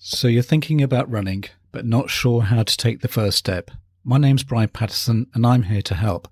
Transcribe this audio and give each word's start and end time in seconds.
So 0.00 0.28
you're 0.28 0.44
thinking 0.44 0.80
about 0.80 1.10
running, 1.10 1.46
but 1.72 1.84
not 1.84 2.08
sure 2.08 2.42
how 2.42 2.62
to 2.62 2.76
take 2.76 3.00
the 3.00 3.08
first 3.08 3.36
step. 3.36 3.72
My 4.04 4.16
name's 4.16 4.44
Brian 4.44 4.68
Patterson, 4.68 5.26
and 5.34 5.44
I'm 5.44 5.64
here 5.64 5.82
to 5.82 5.94
help. 5.96 6.28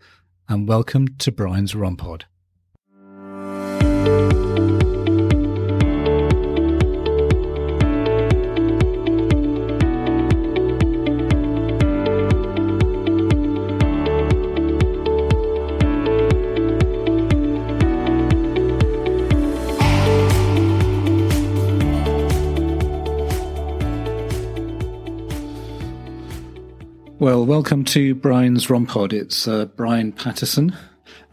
And 0.49 0.69
welcome 0.69 1.17
to 1.19 1.33
Brian's 1.33 1.75
Run 1.75 1.97
Pod. 1.97 2.27
Well, 27.27 27.45
welcome 27.45 27.85
to 27.87 28.15
Brian's 28.15 28.71
Run 28.71 28.87
Pod. 28.87 29.13
It's 29.13 29.49
uh, 29.49 29.65
Brian 29.65 30.13
Patterson. 30.13 30.77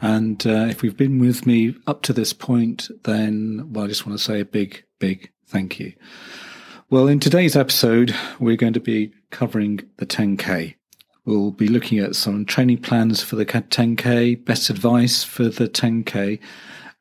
And 0.01 0.43
uh, 0.47 0.65
if 0.67 0.83
you've 0.83 0.97
been 0.97 1.19
with 1.19 1.45
me 1.45 1.75
up 1.85 2.01
to 2.01 2.13
this 2.13 2.33
point, 2.33 2.89
then, 3.03 3.69
well, 3.71 3.85
I 3.85 3.89
just 3.89 4.03
want 4.03 4.17
to 4.17 4.23
say 4.23 4.39
a 4.39 4.45
big, 4.45 4.85
big 4.97 5.29
thank 5.45 5.79
you. 5.79 5.93
Well, 6.89 7.07
in 7.07 7.19
today's 7.19 7.55
episode, 7.55 8.15
we're 8.39 8.55
going 8.55 8.73
to 8.73 8.79
be 8.79 9.13
covering 9.29 9.81
the 9.97 10.07
10K. 10.07 10.73
We'll 11.25 11.51
be 11.51 11.67
looking 11.67 11.99
at 11.99 12.15
some 12.15 12.43
training 12.43 12.79
plans 12.79 13.21
for 13.21 13.35
the 13.35 13.45
10K, 13.45 14.43
best 14.43 14.71
advice 14.71 15.23
for 15.23 15.43
the 15.43 15.69
10K, 15.69 16.39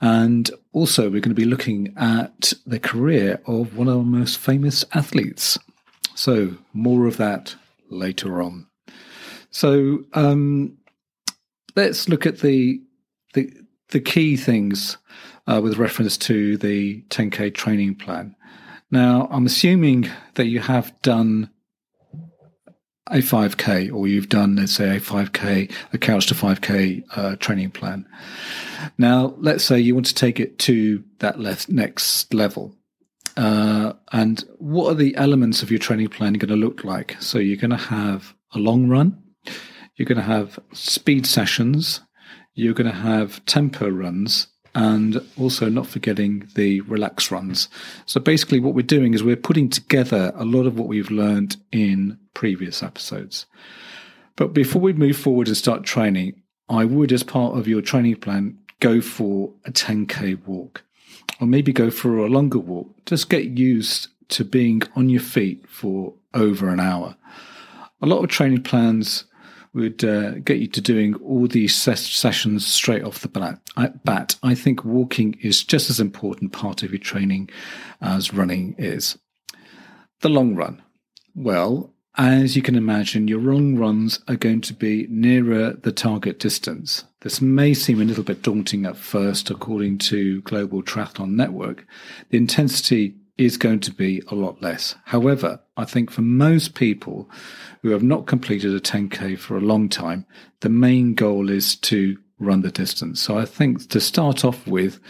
and 0.03 0.51
also 0.75 1.05
we're 1.05 1.23
going 1.23 1.35
to 1.35 1.35
be 1.35 1.47
looking 1.47 1.95
at 1.97 2.53
the 2.67 2.79
career 2.79 3.41
of 3.47 3.75
one 3.75 3.89
of 3.89 3.97
our 3.97 4.05
most 4.05 4.37
famous 4.37 4.85
athletes. 4.93 5.59
So, 6.15 6.59
more 6.75 7.07
of 7.07 7.17
that 7.17 7.55
later 7.89 8.43
on. 8.43 8.67
So 9.53 10.05
um, 10.15 10.77
let's 11.77 12.09
look 12.09 12.27
at 12.27 12.41
the 12.41 12.83
the, 13.35 13.51
the 13.89 14.01
key 14.01 14.37
things 14.37 14.99
uh, 15.47 15.61
with 15.63 15.79
reference 15.79 16.17
to 16.19 16.59
the 16.59 17.03
10k 17.09 17.55
training 17.55 17.95
plan. 17.95 18.37
Now, 18.91 19.27
I'm 19.31 19.47
assuming 19.47 20.11
that 20.35 20.47
you 20.47 20.61
have 20.61 20.93
done 21.01 21.51
a 23.11 23.19
5k 23.19 23.93
or 23.93 24.07
you've 24.07 24.29
done, 24.29 24.57
let's 24.57 24.73
say, 24.73 24.97
a 24.97 25.01
5k, 25.01 25.73
a 25.93 25.99
couch 25.99 26.27
to 26.27 26.35
5k 26.35 27.05
uh, 27.17 27.37
training 27.37 27.71
plan. 27.71 28.07
Now, 28.99 29.35
let's 29.39 29.65
say 29.65 29.79
you 29.79 29.95
want 29.95 30.07
to 30.07 30.15
take 30.15 30.39
it 30.39 30.59
to 30.61 31.03
that 31.19 31.39
next 31.69 32.35
level. 32.35 32.77
Uh, 33.37 33.95
and 34.13 34.45
what 34.59 34.91
are 34.91 34.95
the 34.95 35.17
elements 35.17 35.63
of 35.63 35.71
your 35.71 35.79
training 35.79 36.09
plan 36.09 36.35
going 36.35 36.51
to 36.51 36.57
look 36.57 36.85
like? 36.85 37.17
So 37.21 37.39
you're 37.39 37.57
going 37.57 37.71
to 37.71 37.77
have 37.77 38.35
a 38.55 38.59
long 38.59 38.89
run, 38.89 39.22
you're 39.97 40.07
going 40.07 40.17
to 40.17 40.23
have 40.23 40.59
speed 40.73 41.27
sessions, 41.27 42.01
you're 42.55 42.75
going 42.75 42.91
to 42.91 42.97
have 42.97 43.45
tempo 43.47 43.89
runs, 43.89 44.49
and 44.75 45.21
also 45.39 45.69
not 45.69 45.87
forgetting 45.87 46.49
the 46.55 46.81
relax 46.83 47.31
runs. 47.31 47.69
So 48.07 48.21
basically, 48.21 48.61
what 48.61 48.75
we're 48.75 48.83
doing 48.83 49.15
is 49.15 49.23
we're 49.23 49.37
putting 49.37 49.69
together 49.69 50.33
a 50.35 50.45
lot 50.45 50.67
of 50.67 50.79
what 50.79 50.89
we've 50.89 51.11
learned 51.11 51.57
in 51.71 52.19
previous 52.35 52.83
episodes. 52.83 53.47
But 54.37 54.55
before 54.55 54.81
we 54.81 54.95
move 54.95 55.17
forward 55.17 55.49
and 55.49 55.57
start 55.57 55.85
training, 55.85 56.41
I 56.69 56.87
would, 56.87 57.13
as 57.13 57.23
part 57.23 57.59
of 57.59 57.69
your 57.69 57.83
training 57.83 58.17
plan, 58.17 58.59
go 58.81 59.01
for 59.01 59.53
a 59.65 59.71
10k 59.71 60.47
walk 60.47 60.83
or 61.41 61.47
maybe 61.47 61.73
go 61.73 61.91
for 61.91 62.19
a 62.19 62.29
longer 62.29 62.59
walk. 62.59 62.89
Just 63.05 63.29
get 63.29 63.59
used 63.59 64.09
to 64.29 64.45
being 64.45 64.83
on 64.97 65.09
your 65.09 65.21
feet 65.21 65.69
for 65.69 66.15
over 66.33 66.69
an 66.69 66.81
hour. 66.81 67.17
A 68.01 68.07
lot 68.07 68.25
of 68.25 68.31
training 68.31 68.63
plans 68.63 69.25
would 69.75 70.05
uh, 70.05 70.33
get 70.41 70.59
you 70.59 70.67
to 70.69 70.81
doing 70.81 71.15
all 71.17 71.47
these 71.47 71.75
ses- 71.75 72.11
sessions 72.11 72.67
straight 72.67 73.05
off 73.05 73.21
the 73.21 73.29
bat. 73.29 74.37
I, 74.43 74.55
think 74.55 74.85
walking 74.85 75.39
is 75.41 75.65
just 75.65 75.89
as 75.89 75.99
important 75.99 76.53
part 76.53 76.83
of 76.83 76.91
your 76.91 76.99
training 76.99 77.49
as 78.01 78.35
running 78.35 78.75
is. 78.79 79.19
The 80.21 80.29
long 80.29 80.55
run. 80.55 80.83
Well, 81.35 81.91
as 82.17 82.55
you 82.55 82.63
can 82.63 82.77
imagine, 82.77 83.29
your 83.29 83.41
long 83.41 83.77
runs 83.77 84.21
are 84.29 84.37
going 84.37 84.61
to 84.63 84.75
be 84.75 85.07
nearer 85.09 85.73
the 85.73 85.93
target 85.93 86.39
distance. 86.39 87.05
This 87.23 87.41
may 87.41 87.73
seem 87.73 88.01
a 88.01 88.05
little 88.05 88.25
bit 88.25 88.43
daunting 88.43 88.85
at 88.85 88.97
first, 88.97 89.49
according 89.49 89.99
to 89.99 90.43
Global 90.43 90.83
Triathlon 90.83 91.31
Network. 91.31 91.87
The 92.29 92.37
intensity 92.37 93.15
is 93.39 93.57
going 93.57 93.81
to 93.81 93.93
be 93.93 94.23
a 94.29 94.35
lot 94.35 94.61
less. 94.63 94.95
However, 95.07 95.61
I 95.77 95.85
think 95.85 96.11
for 96.11 96.23
most 96.23 96.75
people 96.75 97.31
who 97.83 97.91
have 97.91 98.03
not 98.03 98.27
completed 98.27 98.75
a 98.75 98.81
10K 98.81 99.39
for 99.39 99.57
a 99.57 99.61
long 99.61 99.89
time, 99.89 100.27
the 100.61 100.69
main 100.69 101.15
goal 101.15 101.51
is 101.51 101.77
to 101.77 102.19
run 102.39 102.63
the 102.63 102.71
distance. 102.71 103.21
So 103.21 103.39
I 103.39 103.45
think 103.45 103.89
to 103.91 104.01
start 104.01 104.45
off 104.45 104.67
with 104.67 105.01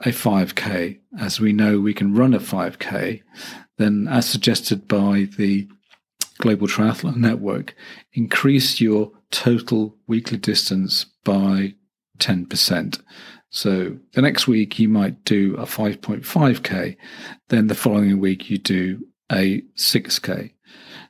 a 0.00 0.10
5K, 0.10 0.98
as 1.18 1.40
we 1.40 1.52
know 1.52 1.80
we 1.80 1.94
can 1.94 2.14
run 2.14 2.34
a 2.34 2.38
5K, 2.38 3.22
then 3.78 4.06
as 4.08 4.26
suggested 4.26 4.86
by 4.86 5.28
the 5.36 5.68
Global 6.38 6.66
Triathlon 6.66 7.16
Network, 7.16 7.74
increase 8.12 8.80
your 8.80 9.12
total 9.30 9.96
weekly 10.06 10.36
distance 10.36 11.06
by 11.24 11.74
10%. 12.18 13.00
So 13.54 13.96
the 14.14 14.20
next 14.20 14.48
week 14.48 14.80
you 14.80 14.88
might 14.88 15.24
do 15.24 15.54
a 15.54 15.64
5.5k, 15.64 16.96
then 17.50 17.68
the 17.68 17.76
following 17.76 18.18
week 18.18 18.50
you 18.50 18.58
do 18.58 19.06
a 19.30 19.62
6k. 19.76 20.50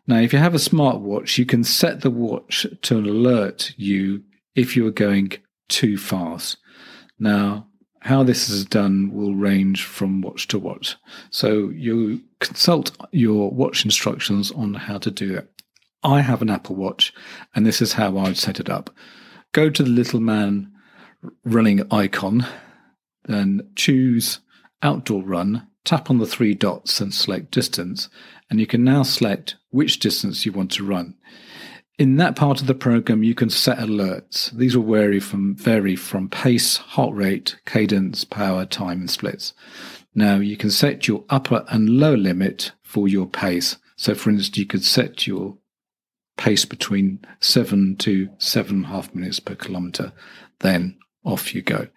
Now, 0.07 0.19
if 0.19 0.35
you 0.35 0.39
have 0.39 0.55
a 0.55 0.59
smartwatch, 0.59 1.39
you 1.39 1.47
can 1.47 1.65
set 1.65 2.03
the 2.03 2.11
watch 2.11 2.67
to 2.83 2.99
alert 2.99 3.73
you 3.79 4.25
if 4.55 4.77
you 4.77 4.87
are 4.87 4.91
going 4.91 5.33
too 5.71 5.97
fast. 5.97 6.59
Now, 7.19 7.67
how 8.01 8.23
this 8.23 8.51
is 8.51 8.67
done 8.67 9.11
will 9.15 9.35
range 9.35 9.83
from 9.83 10.21
watch 10.21 10.47
to 10.49 10.59
watch. 10.59 10.97
So 11.31 11.71
you 11.71 12.21
consult 12.41 12.95
your 13.11 13.53
watch 13.53 13.87
instructions 13.87 14.51
on 14.51 14.75
how 14.75 14.99
to 14.99 15.11
do 15.11 15.35
it. 15.35 15.51
I 16.03 16.21
have 16.21 16.43
an 16.43 16.51
Apple 16.51 16.77
Watch, 16.77 17.15
and 17.55 17.65
this 17.65 17.81
is 17.81 17.95
how 17.95 18.19
I 18.19 18.25
would 18.25 18.37
set 18.37 18.61
it 18.61 18.69
up. 18.69 18.91
Go 19.53 19.71
to 19.71 19.83
the 19.83 19.89
little 19.89 20.21
man 20.21 20.74
running 21.45 21.83
icon, 21.93 22.47
then 23.25 23.71
choose 23.77 24.41
outdoor 24.83 25.23
run, 25.23 25.67
tap 25.85 26.11
on 26.11 26.19
the 26.19 26.27
three 26.27 26.55
dots 26.55 27.01
and 27.01 27.13
select 27.13 27.51
distance, 27.51 28.09
and 28.51 28.61
you 28.61 28.67
can 28.67 28.85
now 28.85 29.03
select 29.03 29.57
which 29.71 29.99
distance 29.99 30.45
you 30.45 30.53
want 30.53 30.71
to 30.73 30.85
run. 30.85 31.15
In 31.97 32.17
that 32.17 32.35
part 32.35 32.61
of 32.61 32.67
the 32.67 32.75
program, 32.75 33.23
you 33.23 33.35
can 33.35 33.51
set 33.51 33.79
alerts. 33.79 34.51
These 34.51 34.77
will 34.77 34.93
vary 34.93 35.21
from 35.21 35.55
vary 35.55 35.95
from 35.95 36.29
pace, 36.29 36.77
heart 36.77 37.15
rate, 37.15 37.57
cadence, 37.67 38.25
power, 38.25 38.67
time, 38.67 39.01
and 39.01 39.11
splits. 39.11 39.55
Now 40.15 40.37
you 40.37 40.57
can 40.57 40.71
set 40.71 41.07
your 41.07 41.25
upper 41.31 41.65
and 41.69 41.89
lower 41.89 42.17
limit 42.17 42.73
for 42.83 43.07
your 43.07 43.27
pace. 43.27 43.77
So, 43.97 44.15
for 44.15 44.31
instance, 44.31 44.59
you 44.59 44.67
could 44.67 44.85
set 44.85 45.27
your 45.27 45.57
pace 46.37 46.65
between 46.65 47.25
seven 47.41 47.95
to 47.99 48.29
seven 48.39 48.77
and 48.77 48.85
a 48.87 48.89
half 48.89 49.15
minutes 49.15 49.39
per 49.39 49.55
kilometer. 49.55 50.13
Then 50.61 50.99
off 51.25 51.55
you 51.55 51.63
go. 51.63 51.89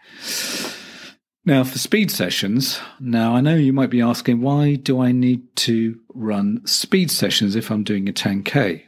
Now, 1.45 1.63
for 1.63 1.77
speed 1.77 2.11
sessions, 2.11 2.79
now 2.99 3.35
I 3.35 3.41
know 3.41 3.55
you 3.55 3.71
might 3.71 3.89
be 3.89 4.01
asking, 4.01 4.41
why 4.41 4.75
do 4.75 4.99
I 4.99 5.11
need 5.13 5.55
to 5.57 5.97
run 6.13 6.61
speed 6.65 7.09
sessions 7.09 7.55
if 7.55 7.71
I'm 7.71 7.83
doing 7.83 8.09
a 8.09 8.11
10K? 8.11 8.83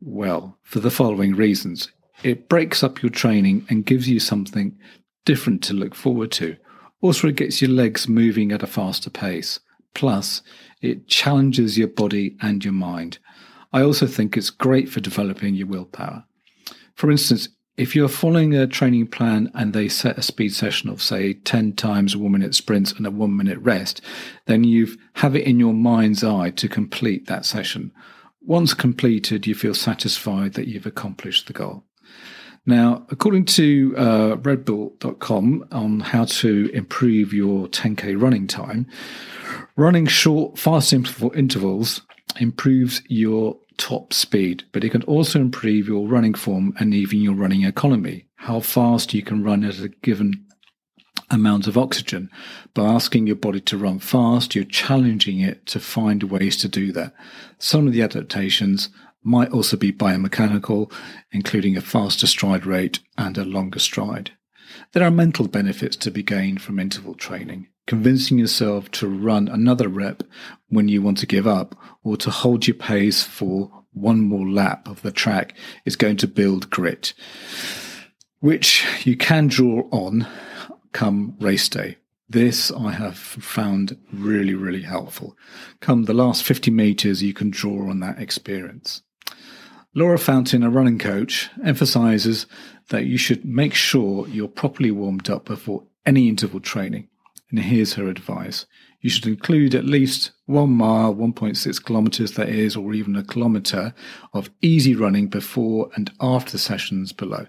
Well, 0.00 0.58
for 0.62 0.80
the 0.80 0.90
following 0.90 1.34
reasons. 1.34 1.90
It 2.22 2.50
breaks 2.50 2.82
up 2.82 3.02
your 3.02 3.10
training 3.10 3.66
and 3.70 3.86
gives 3.86 4.08
you 4.08 4.20
something 4.20 4.78
different 5.24 5.62
to 5.64 5.74
look 5.74 5.94
forward 5.94 6.32
to. 6.32 6.56
Also, 7.00 7.28
it 7.28 7.36
gets 7.36 7.62
your 7.62 7.70
legs 7.70 8.08
moving 8.08 8.52
at 8.52 8.62
a 8.62 8.66
faster 8.66 9.08
pace. 9.08 9.58
Plus, 9.94 10.42
it 10.82 11.08
challenges 11.08 11.78
your 11.78 11.88
body 11.88 12.36
and 12.42 12.62
your 12.62 12.74
mind. 12.74 13.18
I 13.72 13.82
also 13.82 14.06
think 14.06 14.36
it's 14.36 14.50
great 14.50 14.88
for 14.88 15.00
developing 15.00 15.54
your 15.54 15.66
willpower. 15.66 16.24
For 16.94 17.10
instance, 17.10 17.48
if 17.80 17.96
you're 17.96 18.08
following 18.08 18.54
a 18.54 18.66
training 18.66 19.06
plan 19.06 19.50
and 19.54 19.72
they 19.72 19.88
set 19.88 20.18
a 20.18 20.22
speed 20.22 20.52
session 20.54 20.90
of 20.90 21.00
say 21.00 21.32
10 21.32 21.72
times 21.72 22.14
one 22.14 22.32
minute 22.32 22.54
sprints 22.54 22.92
and 22.92 23.06
a 23.06 23.10
one 23.10 23.34
minute 23.34 23.58
rest 23.60 24.02
then 24.44 24.64
you 24.64 24.86
have 25.14 25.34
it 25.34 25.44
in 25.44 25.58
your 25.58 25.72
mind's 25.72 26.22
eye 26.22 26.50
to 26.50 26.68
complete 26.68 27.26
that 27.26 27.46
session. 27.46 27.90
Once 28.42 28.74
completed 28.74 29.46
you 29.46 29.54
feel 29.54 29.72
satisfied 29.72 30.52
that 30.52 30.68
you've 30.68 30.84
accomplished 30.84 31.46
the 31.46 31.54
goal. 31.54 31.82
Now 32.66 33.06
according 33.08 33.46
to 33.46 33.94
uh, 33.96 34.36
redbull.com 34.36 35.66
on 35.72 36.00
how 36.00 36.26
to 36.26 36.70
improve 36.74 37.32
your 37.32 37.66
10k 37.66 38.20
running 38.20 38.46
time 38.46 38.86
running 39.76 40.06
short 40.06 40.58
fast 40.58 40.92
interval 40.92 41.32
intervals 41.34 42.02
improves 42.38 43.00
your 43.08 43.56
top 43.80 44.12
speed, 44.12 44.64
but 44.72 44.84
it 44.84 44.90
can 44.90 45.02
also 45.04 45.40
improve 45.40 45.88
your 45.88 46.06
running 46.06 46.34
form 46.34 46.74
and 46.78 46.94
even 46.94 47.20
your 47.20 47.34
running 47.34 47.64
economy, 47.64 48.26
how 48.36 48.60
fast 48.60 49.14
you 49.14 49.22
can 49.22 49.42
run 49.42 49.64
at 49.64 49.80
a 49.80 49.88
given 49.88 50.46
amount 51.30 51.66
of 51.66 51.78
oxygen. 51.78 52.28
By 52.74 52.84
asking 52.84 53.26
your 53.26 53.36
body 53.36 53.60
to 53.62 53.78
run 53.78 53.98
fast, 53.98 54.54
you're 54.54 54.64
challenging 54.64 55.40
it 55.40 55.64
to 55.66 55.80
find 55.80 56.22
ways 56.24 56.56
to 56.58 56.68
do 56.68 56.92
that. 56.92 57.14
Some 57.58 57.86
of 57.86 57.94
the 57.94 58.02
adaptations 58.02 58.90
might 59.22 59.50
also 59.50 59.76
be 59.76 59.92
biomechanical, 59.92 60.92
including 61.32 61.76
a 61.76 61.80
faster 61.80 62.26
stride 62.26 62.66
rate 62.66 63.00
and 63.16 63.38
a 63.38 63.44
longer 63.44 63.78
stride. 63.78 64.32
There 64.92 65.04
are 65.04 65.10
mental 65.10 65.48
benefits 65.48 65.96
to 65.96 66.10
be 66.10 66.22
gained 66.22 66.60
from 66.60 66.78
interval 66.78 67.14
training. 67.14 67.68
Convincing 67.86 68.38
yourself 68.38 68.90
to 68.92 69.08
run 69.08 69.48
another 69.48 69.88
rep 69.88 70.22
when 70.68 70.88
you 70.88 71.02
want 71.02 71.18
to 71.18 71.26
give 71.26 71.46
up 71.46 71.74
or 72.04 72.16
to 72.16 72.30
hold 72.30 72.66
your 72.66 72.76
pace 72.76 73.22
for 73.22 73.70
one 73.92 74.20
more 74.20 74.48
lap 74.48 74.86
of 74.88 75.02
the 75.02 75.10
track 75.10 75.54
is 75.84 75.96
going 75.96 76.16
to 76.18 76.28
build 76.28 76.70
grit, 76.70 77.12
which 78.38 78.86
you 79.04 79.16
can 79.16 79.48
draw 79.48 79.88
on 79.90 80.26
come 80.92 81.36
race 81.40 81.68
day. 81.68 81.96
This 82.28 82.70
I 82.70 82.92
have 82.92 83.18
found 83.18 83.98
really, 84.12 84.54
really 84.54 84.82
helpful. 84.82 85.36
Come 85.80 86.04
the 86.04 86.14
last 86.14 86.44
50 86.44 86.70
meters, 86.70 87.22
you 87.22 87.34
can 87.34 87.50
draw 87.50 87.90
on 87.90 87.98
that 88.00 88.20
experience. 88.20 89.02
Laura 89.94 90.18
Fountain, 90.18 90.62
a 90.62 90.70
running 90.70 90.98
coach, 90.98 91.50
emphasizes 91.64 92.46
that 92.90 93.06
you 93.06 93.18
should 93.18 93.44
make 93.44 93.74
sure 93.74 94.28
you're 94.28 94.46
properly 94.46 94.92
warmed 94.92 95.28
up 95.28 95.44
before 95.44 95.82
any 96.06 96.28
interval 96.28 96.60
training. 96.60 97.08
And 97.50 97.58
here's 97.58 97.94
her 97.94 98.08
advice. 98.08 98.66
You 99.00 99.10
should 99.10 99.26
include 99.26 99.74
at 99.74 99.84
least 99.84 100.32
one 100.46 100.70
mile, 100.70 101.14
1.6 101.14 101.84
kilometers, 101.84 102.32
that 102.32 102.48
is, 102.48 102.76
or 102.76 102.92
even 102.92 103.16
a 103.16 103.24
kilometer 103.24 103.94
of 104.34 104.50
easy 104.60 104.94
running 104.94 105.28
before 105.28 105.90
and 105.94 106.10
after 106.20 106.52
the 106.52 106.58
sessions 106.58 107.12
below, 107.12 107.46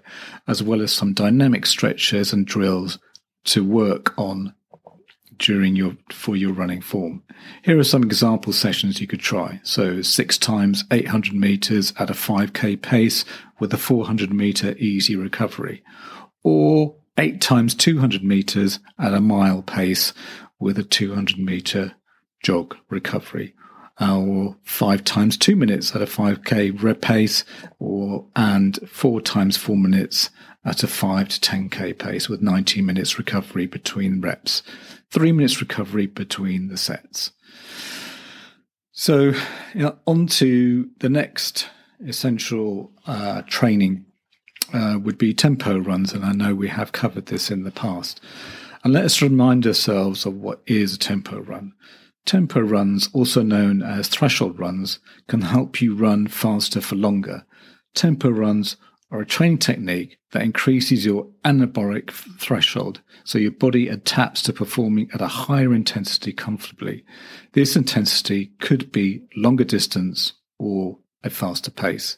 as 0.48 0.62
well 0.62 0.80
as 0.80 0.92
some 0.92 1.12
dynamic 1.12 1.66
stretches 1.66 2.32
and 2.32 2.46
drills 2.46 2.98
to 3.44 3.64
work 3.64 4.18
on 4.18 4.54
during 5.38 5.74
your 5.74 5.96
for 6.10 6.36
your 6.36 6.52
running 6.52 6.80
form. 6.80 7.22
Here 7.64 7.78
are 7.78 7.84
some 7.84 8.04
example 8.04 8.52
sessions 8.52 9.00
you 9.00 9.06
could 9.06 9.20
try. 9.20 9.60
So 9.64 10.00
six 10.00 10.38
times 10.38 10.84
800 10.90 11.34
meters 11.34 11.92
at 11.98 12.10
a 12.10 12.14
5k 12.14 12.80
pace 12.80 13.24
with 13.58 13.74
a 13.74 13.78
400 13.78 14.32
meter 14.32 14.72
easy 14.78 15.16
recovery, 15.16 15.82
or 16.44 16.94
eight 17.18 17.40
times 17.40 17.74
200 17.74 18.22
meters 18.22 18.80
at 18.98 19.14
a 19.14 19.20
mile 19.20 19.62
pace 19.62 20.12
with 20.58 20.78
a 20.78 20.82
200 20.82 21.38
meter 21.38 21.92
jog 22.42 22.76
recovery, 22.88 23.54
or 24.00 24.56
five 24.64 25.04
times 25.04 25.36
two 25.36 25.56
minutes 25.56 25.94
at 25.94 26.02
a 26.02 26.06
5k 26.06 26.82
rep 26.82 27.00
pace, 27.00 27.44
or 27.78 28.26
and 28.36 28.78
four 28.88 29.20
times 29.20 29.56
four 29.56 29.76
minutes 29.76 30.30
at 30.64 30.82
a 30.82 30.86
5 30.86 31.28
to 31.28 31.40
10k 31.40 31.98
pace 31.98 32.28
with 32.28 32.40
19 32.40 32.86
minutes 32.86 33.18
recovery 33.18 33.66
between 33.66 34.20
reps, 34.20 34.62
three 35.10 35.32
minutes 35.32 35.60
recovery 35.60 36.06
between 36.06 36.68
the 36.68 36.76
sets. 36.76 37.32
So, 38.92 39.32
you 39.74 39.82
know, 39.82 39.98
on 40.06 40.26
to 40.28 40.88
the 40.98 41.08
next 41.08 41.68
essential 42.06 42.92
uh, 43.06 43.42
training 43.46 44.04
uh, 44.72 44.98
would 45.02 45.18
be 45.18 45.34
tempo 45.34 45.78
runs, 45.78 46.12
and 46.12 46.24
I 46.24 46.32
know 46.32 46.54
we 46.54 46.68
have 46.68 46.92
covered 46.92 47.26
this 47.26 47.50
in 47.50 47.64
the 47.64 47.70
past. 47.70 48.20
And 48.84 48.92
let 48.92 49.04
us 49.04 49.22
remind 49.22 49.66
ourselves 49.66 50.26
of 50.26 50.34
what 50.34 50.62
is 50.66 50.94
a 50.94 50.98
tempo 50.98 51.40
run. 51.40 51.72
Tempo 52.24 52.60
runs, 52.60 53.08
also 53.12 53.42
known 53.42 53.82
as 53.82 54.08
threshold 54.08 54.58
runs, 54.58 54.98
can 55.28 55.42
help 55.42 55.80
you 55.80 55.94
run 55.94 56.26
faster 56.26 56.80
for 56.80 56.96
longer. 56.96 57.44
Tempo 57.94 58.30
runs 58.30 58.76
are 59.10 59.20
a 59.20 59.26
training 59.26 59.58
technique 59.58 60.18
that 60.32 60.42
increases 60.42 61.04
your 61.04 61.28
anabolic 61.44 62.10
threshold, 62.40 63.02
so 63.24 63.38
your 63.38 63.50
body 63.50 63.88
adapts 63.88 64.42
to 64.42 64.52
performing 64.52 65.10
at 65.12 65.20
a 65.20 65.26
higher 65.26 65.74
intensity 65.74 66.32
comfortably. 66.32 67.04
This 67.52 67.76
intensity 67.76 68.52
could 68.60 68.90
be 68.90 69.22
longer 69.36 69.64
distance 69.64 70.32
or 70.58 70.98
a 71.24 71.30
faster 71.30 71.70
pace. 71.70 72.16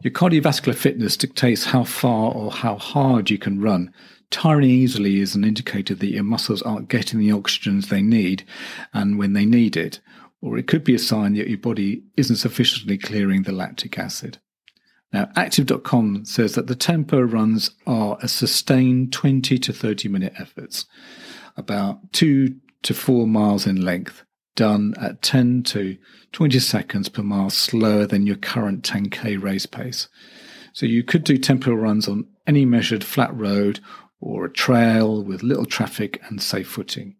Your 0.00 0.12
cardiovascular 0.12 0.74
fitness 0.74 1.16
dictates 1.16 1.66
how 1.66 1.84
far 1.84 2.32
or 2.32 2.50
how 2.50 2.76
hard 2.76 3.30
you 3.30 3.38
can 3.38 3.60
run. 3.60 3.92
Tiring 4.30 4.70
easily 4.70 5.20
is 5.20 5.34
an 5.34 5.44
indicator 5.44 5.94
that 5.94 6.12
your 6.12 6.24
muscles 6.24 6.62
aren't 6.62 6.88
getting 6.88 7.18
the 7.18 7.32
oxygen 7.32 7.80
they 7.80 8.02
need 8.02 8.44
and 8.94 9.18
when 9.18 9.34
they 9.34 9.44
need 9.44 9.76
it, 9.76 10.00
or 10.40 10.56
it 10.56 10.66
could 10.66 10.84
be 10.84 10.94
a 10.94 10.98
sign 10.98 11.34
that 11.34 11.48
your 11.48 11.58
body 11.58 12.02
isn't 12.16 12.36
sufficiently 12.36 12.96
clearing 12.96 13.42
the 13.42 13.52
lactic 13.52 13.98
acid. 13.98 14.38
Now, 15.12 15.30
active.com 15.36 16.24
says 16.24 16.54
that 16.54 16.66
the 16.66 16.74
tempo 16.74 17.20
runs 17.20 17.70
are 17.86 18.16
a 18.22 18.28
sustained 18.28 19.12
20 19.12 19.58
to 19.58 19.72
30 19.72 20.08
minute 20.08 20.32
efforts, 20.38 20.86
about 21.56 22.12
two 22.12 22.56
to 22.82 22.94
four 22.94 23.26
miles 23.26 23.66
in 23.66 23.82
length, 23.82 24.24
done 24.54 24.94
at 25.00 25.22
10 25.22 25.62
to 25.64 25.96
20 26.32 26.58
seconds 26.58 27.08
per 27.08 27.22
mile 27.22 27.50
slower 27.50 28.06
than 28.06 28.26
your 28.26 28.36
current 28.36 28.82
10k 28.82 29.42
race 29.42 29.66
pace. 29.66 30.08
So 30.72 30.86
you 30.86 31.02
could 31.02 31.24
do 31.24 31.36
tempo 31.36 31.72
runs 31.72 32.08
on 32.08 32.26
any 32.46 32.64
measured 32.64 33.04
flat 33.04 33.34
road 33.36 33.80
or 34.20 34.44
a 34.44 34.52
trail 34.52 35.22
with 35.22 35.42
little 35.42 35.66
traffic 35.66 36.22
and 36.28 36.40
safe 36.40 36.68
footing. 36.68 37.16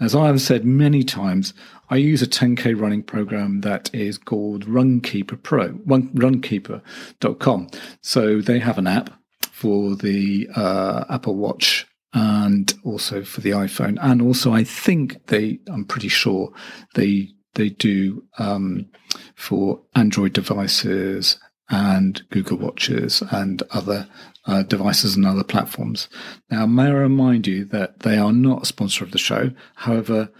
As 0.00 0.14
I 0.14 0.26
have 0.26 0.40
said 0.40 0.64
many 0.64 1.04
times, 1.04 1.54
I 1.90 1.96
use 1.96 2.22
a 2.22 2.26
10k 2.26 2.80
running 2.80 3.02
program 3.02 3.60
that 3.60 3.94
is 3.94 4.18
called 4.18 4.66
Runkeeper 4.66 5.40
Pro, 5.42 5.74
runkeeper.com. 5.74 7.68
So 8.00 8.40
they 8.40 8.58
have 8.58 8.78
an 8.78 8.86
app 8.86 9.10
for 9.52 9.94
the 9.94 10.48
uh, 10.56 11.04
Apple 11.08 11.36
Watch 11.36 11.86
and 12.12 12.74
also 12.84 13.24
for 13.24 13.40
the 13.40 13.50
iPhone. 13.50 13.98
And 14.00 14.20
also, 14.20 14.52
I 14.52 14.64
think 14.64 15.26
they, 15.26 15.58
I'm 15.68 15.84
pretty 15.84 16.08
sure 16.08 16.52
they, 16.94 17.28
they 17.54 17.70
do 17.70 18.24
um, 18.38 18.86
for 19.34 19.80
Android 19.94 20.32
devices 20.32 21.38
and 21.70 22.22
Google 22.30 22.58
Watches 22.58 23.22
and 23.30 23.62
other 23.70 24.08
uh, 24.46 24.62
devices 24.62 25.16
and 25.16 25.26
other 25.26 25.44
platforms. 25.44 26.08
Now, 26.50 26.66
may 26.66 26.84
I 26.84 26.90
remind 26.90 27.46
you 27.46 27.64
that 27.66 28.00
they 28.00 28.18
are 28.18 28.32
not 28.32 28.62
a 28.62 28.66
sponsor 28.66 29.04
of 29.04 29.12
the 29.12 29.18
show. 29.18 29.52
However, 29.76 30.30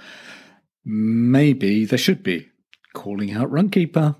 maybe 0.84 1.84
they 1.84 1.96
should 1.96 2.22
be. 2.22 2.48
Calling 2.94 3.32
out 3.32 3.50
Runkeeper. 3.50 4.16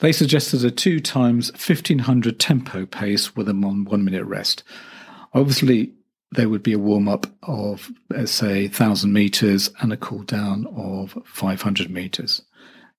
They 0.00 0.12
suggested 0.12 0.64
a 0.64 0.70
two 0.70 1.00
times 1.00 1.50
1500 1.52 2.38
tempo 2.38 2.84
pace 2.84 3.34
with 3.34 3.48
a 3.48 3.54
one 3.54 4.04
minute 4.04 4.24
rest. 4.24 4.62
Obviously, 5.32 5.94
there 6.32 6.48
would 6.48 6.62
be 6.62 6.72
a 6.72 6.78
warm 6.78 7.08
up 7.08 7.26
of, 7.42 7.90
let's 8.08 8.32
say, 8.32 8.64
1000 8.64 9.12
meters 9.12 9.70
and 9.80 9.92
a 9.92 9.96
cool 9.96 10.22
down 10.22 10.66
of 10.76 11.18
500 11.24 11.90
meters. 11.90 12.42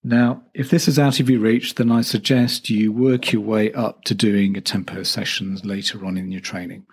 Now, 0.04 0.44
if 0.54 0.72
this 0.72 0.88
is 0.88 0.98
out 0.98 1.20
of 1.20 1.30
your 1.30 1.42
reach, 1.42 1.76
then 1.76 1.92
I 1.92 2.02
suggest 2.02 2.70
you 2.70 2.92
work 2.92 3.32
your 3.32 3.44
way 3.44 3.72
up 3.74 4.04
to 4.06 4.16
doing 4.16 4.58
a 4.58 4.62
tempo 4.62 5.04
sessions 5.04 5.64
later 5.64 6.04
on 6.06 6.18
in 6.18 6.32
your 6.32 6.42
training. 6.42 6.86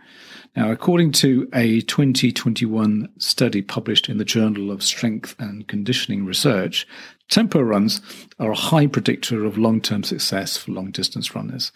Now, 0.54 0.70
according 0.70 1.12
to 1.12 1.48
a 1.54 1.80
2021 1.82 3.08
study 3.18 3.62
published 3.62 4.08
in 4.08 4.18
the 4.18 4.24
Journal 4.24 4.70
of 4.70 4.82
Strength 4.82 5.36
and 5.38 5.66
Conditioning 5.66 6.26
Research, 6.26 6.86
tempo 7.30 7.60
runs 7.60 8.00
are 8.38 8.50
a 8.50 8.56
high 8.56 8.86
predictor 8.86 9.44
of 9.44 9.56
long 9.56 9.80
term 9.80 10.02
success 10.02 10.56
for 10.56 10.72
long 10.72 10.90
distance 10.90 11.34
runners. 11.34 11.72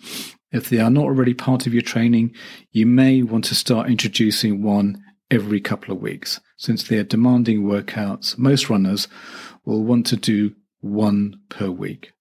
If 0.52 0.68
they 0.68 0.78
are 0.78 0.90
not 0.90 1.04
already 1.04 1.34
part 1.34 1.66
of 1.66 1.72
your 1.72 1.82
training, 1.82 2.34
you 2.70 2.86
may 2.86 3.22
want 3.22 3.44
to 3.46 3.54
start 3.54 3.90
introducing 3.90 4.62
one 4.62 5.02
every 5.30 5.60
couple 5.60 5.94
of 5.94 6.02
weeks. 6.02 6.40
Since 6.56 6.84
they 6.84 6.98
are 6.98 7.04
demanding 7.04 7.62
workouts, 7.62 8.36
most 8.36 8.68
runners 8.68 9.08
will 9.64 9.82
want 9.82 10.06
to 10.08 10.16
do 10.16 10.54
one 10.80 11.40
per 11.48 11.70
week. 11.70 12.12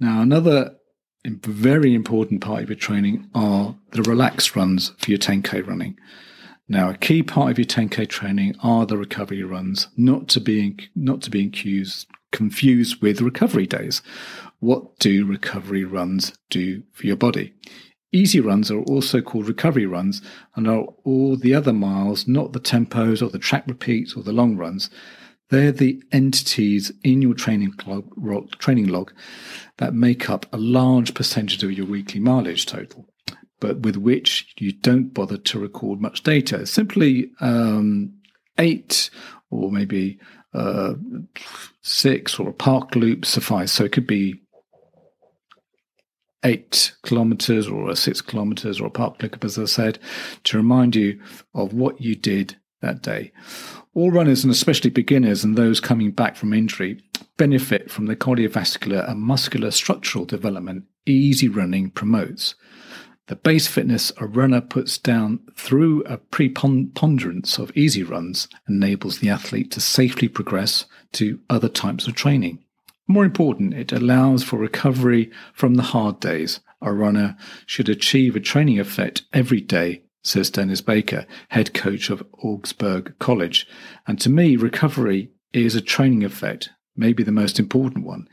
Now, 0.00 0.20
another 0.20 0.74
very 1.24 1.94
important 1.94 2.40
part 2.40 2.64
of 2.64 2.68
your 2.68 2.76
training 2.76 3.30
are 3.34 3.76
the 3.92 4.02
relaxed 4.02 4.56
runs 4.56 4.92
for 4.98 5.10
your 5.10 5.18
10k 5.18 5.66
running. 5.66 5.96
Now, 6.68 6.90
a 6.90 6.96
key 6.96 7.22
part 7.22 7.52
of 7.52 7.58
your 7.58 7.66
10k 7.66 8.08
training 8.08 8.56
are 8.62 8.86
the 8.86 8.96
recovery 8.96 9.42
runs, 9.44 9.88
not 9.96 10.28
to 10.28 10.40
be 10.40 10.76
not 10.96 11.22
to 11.22 11.30
be 11.30 11.48
confused 12.32 13.02
with 13.02 13.20
recovery 13.20 13.66
days. 13.66 14.02
What 14.62 15.00
do 15.00 15.26
recovery 15.26 15.84
runs 15.84 16.34
do 16.48 16.84
for 16.92 17.08
your 17.08 17.16
body? 17.16 17.52
Easy 18.12 18.38
runs 18.38 18.70
are 18.70 18.82
also 18.82 19.20
called 19.20 19.48
recovery 19.48 19.86
runs 19.86 20.22
and 20.54 20.68
are 20.68 20.84
all 21.02 21.36
the 21.36 21.52
other 21.52 21.72
miles, 21.72 22.28
not 22.28 22.52
the 22.52 22.60
tempos 22.60 23.20
or 23.20 23.28
the 23.28 23.40
track 23.40 23.64
repeats 23.66 24.14
or 24.14 24.22
the 24.22 24.32
long 24.32 24.56
runs. 24.56 24.88
They're 25.50 25.72
the 25.72 26.00
entities 26.12 26.92
in 27.02 27.22
your 27.22 27.34
training 27.34 27.74
log, 27.88 28.56
training 28.60 28.86
log 28.86 29.12
that 29.78 29.94
make 29.94 30.30
up 30.30 30.46
a 30.52 30.58
large 30.58 31.12
percentage 31.12 31.64
of 31.64 31.72
your 31.72 31.86
weekly 31.86 32.20
mileage 32.20 32.64
total, 32.64 33.08
but 33.58 33.80
with 33.80 33.96
which 33.96 34.54
you 34.58 34.72
don't 34.72 35.12
bother 35.12 35.38
to 35.38 35.58
record 35.58 36.00
much 36.00 36.22
data. 36.22 36.66
Simply 36.66 37.32
um, 37.40 38.14
eight 38.58 39.10
or 39.50 39.72
maybe 39.72 40.20
uh, 40.54 40.94
six 41.80 42.38
or 42.38 42.50
a 42.50 42.54
park 42.54 42.94
loop 42.94 43.24
suffice. 43.24 43.72
So 43.72 43.84
it 43.84 43.90
could 43.90 44.06
be 44.06 44.41
eight 46.44 46.92
kilometers 47.02 47.68
or 47.68 47.94
six 47.94 48.20
kilometers 48.20 48.80
or 48.80 48.86
a 48.86 48.90
park 48.90 49.18
clickup, 49.18 49.44
as 49.44 49.58
I 49.58 49.64
said, 49.66 49.98
to 50.44 50.56
remind 50.56 50.96
you 50.96 51.20
of 51.54 51.74
what 51.74 52.00
you 52.00 52.14
did 52.14 52.56
that 52.80 53.02
day. 53.02 53.32
All 53.94 54.10
runners, 54.10 54.42
and 54.42 54.52
especially 54.52 54.90
beginners 54.90 55.44
and 55.44 55.56
those 55.56 55.80
coming 55.80 56.10
back 56.10 56.36
from 56.36 56.52
injury, 56.52 57.02
benefit 57.36 57.90
from 57.90 58.06
the 58.06 58.16
cardiovascular 58.16 59.08
and 59.08 59.20
muscular 59.20 59.70
structural 59.70 60.24
development 60.24 60.84
easy 61.06 61.48
running 61.48 61.90
promotes. 61.90 62.54
The 63.28 63.36
base 63.36 63.66
fitness 63.66 64.12
a 64.18 64.26
runner 64.26 64.60
puts 64.60 64.98
down 64.98 65.40
through 65.56 66.02
a 66.04 66.16
preponderance 66.18 67.58
of 67.58 67.76
easy 67.76 68.02
runs 68.02 68.48
enables 68.68 69.20
the 69.20 69.30
athlete 69.30 69.70
to 69.72 69.80
safely 69.80 70.28
progress 70.28 70.86
to 71.12 71.40
other 71.48 71.68
types 71.68 72.06
of 72.06 72.14
training. 72.14 72.64
More 73.08 73.24
important, 73.24 73.74
it 73.74 73.92
allows 73.92 74.44
for 74.44 74.58
recovery 74.58 75.30
from 75.52 75.74
the 75.74 75.82
hard 75.82 76.20
days. 76.20 76.60
A 76.80 76.92
runner 76.92 77.36
should 77.66 77.88
achieve 77.88 78.36
a 78.36 78.40
training 78.40 78.78
effect 78.78 79.22
every 79.32 79.60
day, 79.60 80.02
says 80.22 80.50
Dennis 80.50 80.80
Barker, 80.80 81.26
head 81.48 81.74
coach 81.74 82.10
of 82.10 82.24
Augsburg 82.42 83.14
College. 83.18 83.66
And 84.06 84.20
to 84.20 84.30
me, 84.30 84.56
recovery 84.56 85.30
is 85.52 85.74
a 85.74 85.80
training 85.80 86.24
effect, 86.24 86.70
maybe 86.96 87.22
the 87.22 87.32
most 87.32 87.58
important 87.58 88.04
one. 88.04 88.28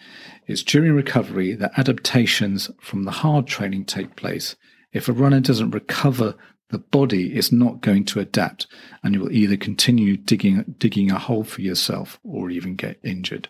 It's 0.48 0.64
during 0.64 0.94
recovery 0.94 1.54
that 1.56 1.78
adaptations 1.78 2.70
from 2.80 3.04
the 3.04 3.12
hard 3.12 3.48
training 3.48 3.86
take 3.86 4.16
place. 4.16 4.56
If 4.92 5.08
a 5.08 5.14
runner 5.14 5.40
doesn't 5.40 5.72
recover, 5.72 6.36
the 6.70 6.80
body 6.80 7.36
is 7.36 7.52
not 7.52 7.82
going 7.82 8.06
to 8.06 8.20
adapt, 8.20 8.68
and 9.04 9.14
you 9.14 9.22
will 9.22 9.32
either 9.32 9.58
continue 9.58 10.18
digging 10.18 10.76
digging 10.78 11.12
a 11.12 11.18
hole 11.18 11.44
for 11.44 11.62
yourself 11.62 12.20
or 12.24 12.50
even 12.50 12.76
get 12.76 13.00
injured. 13.04 13.50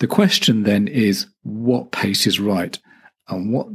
The 0.00 0.06
question 0.06 0.62
then 0.62 0.88
is 0.88 1.26
what 1.42 1.92
pace 1.92 2.26
is 2.26 2.40
right 2.40 2.78
and 3.28 3.52
what 3.52 3.68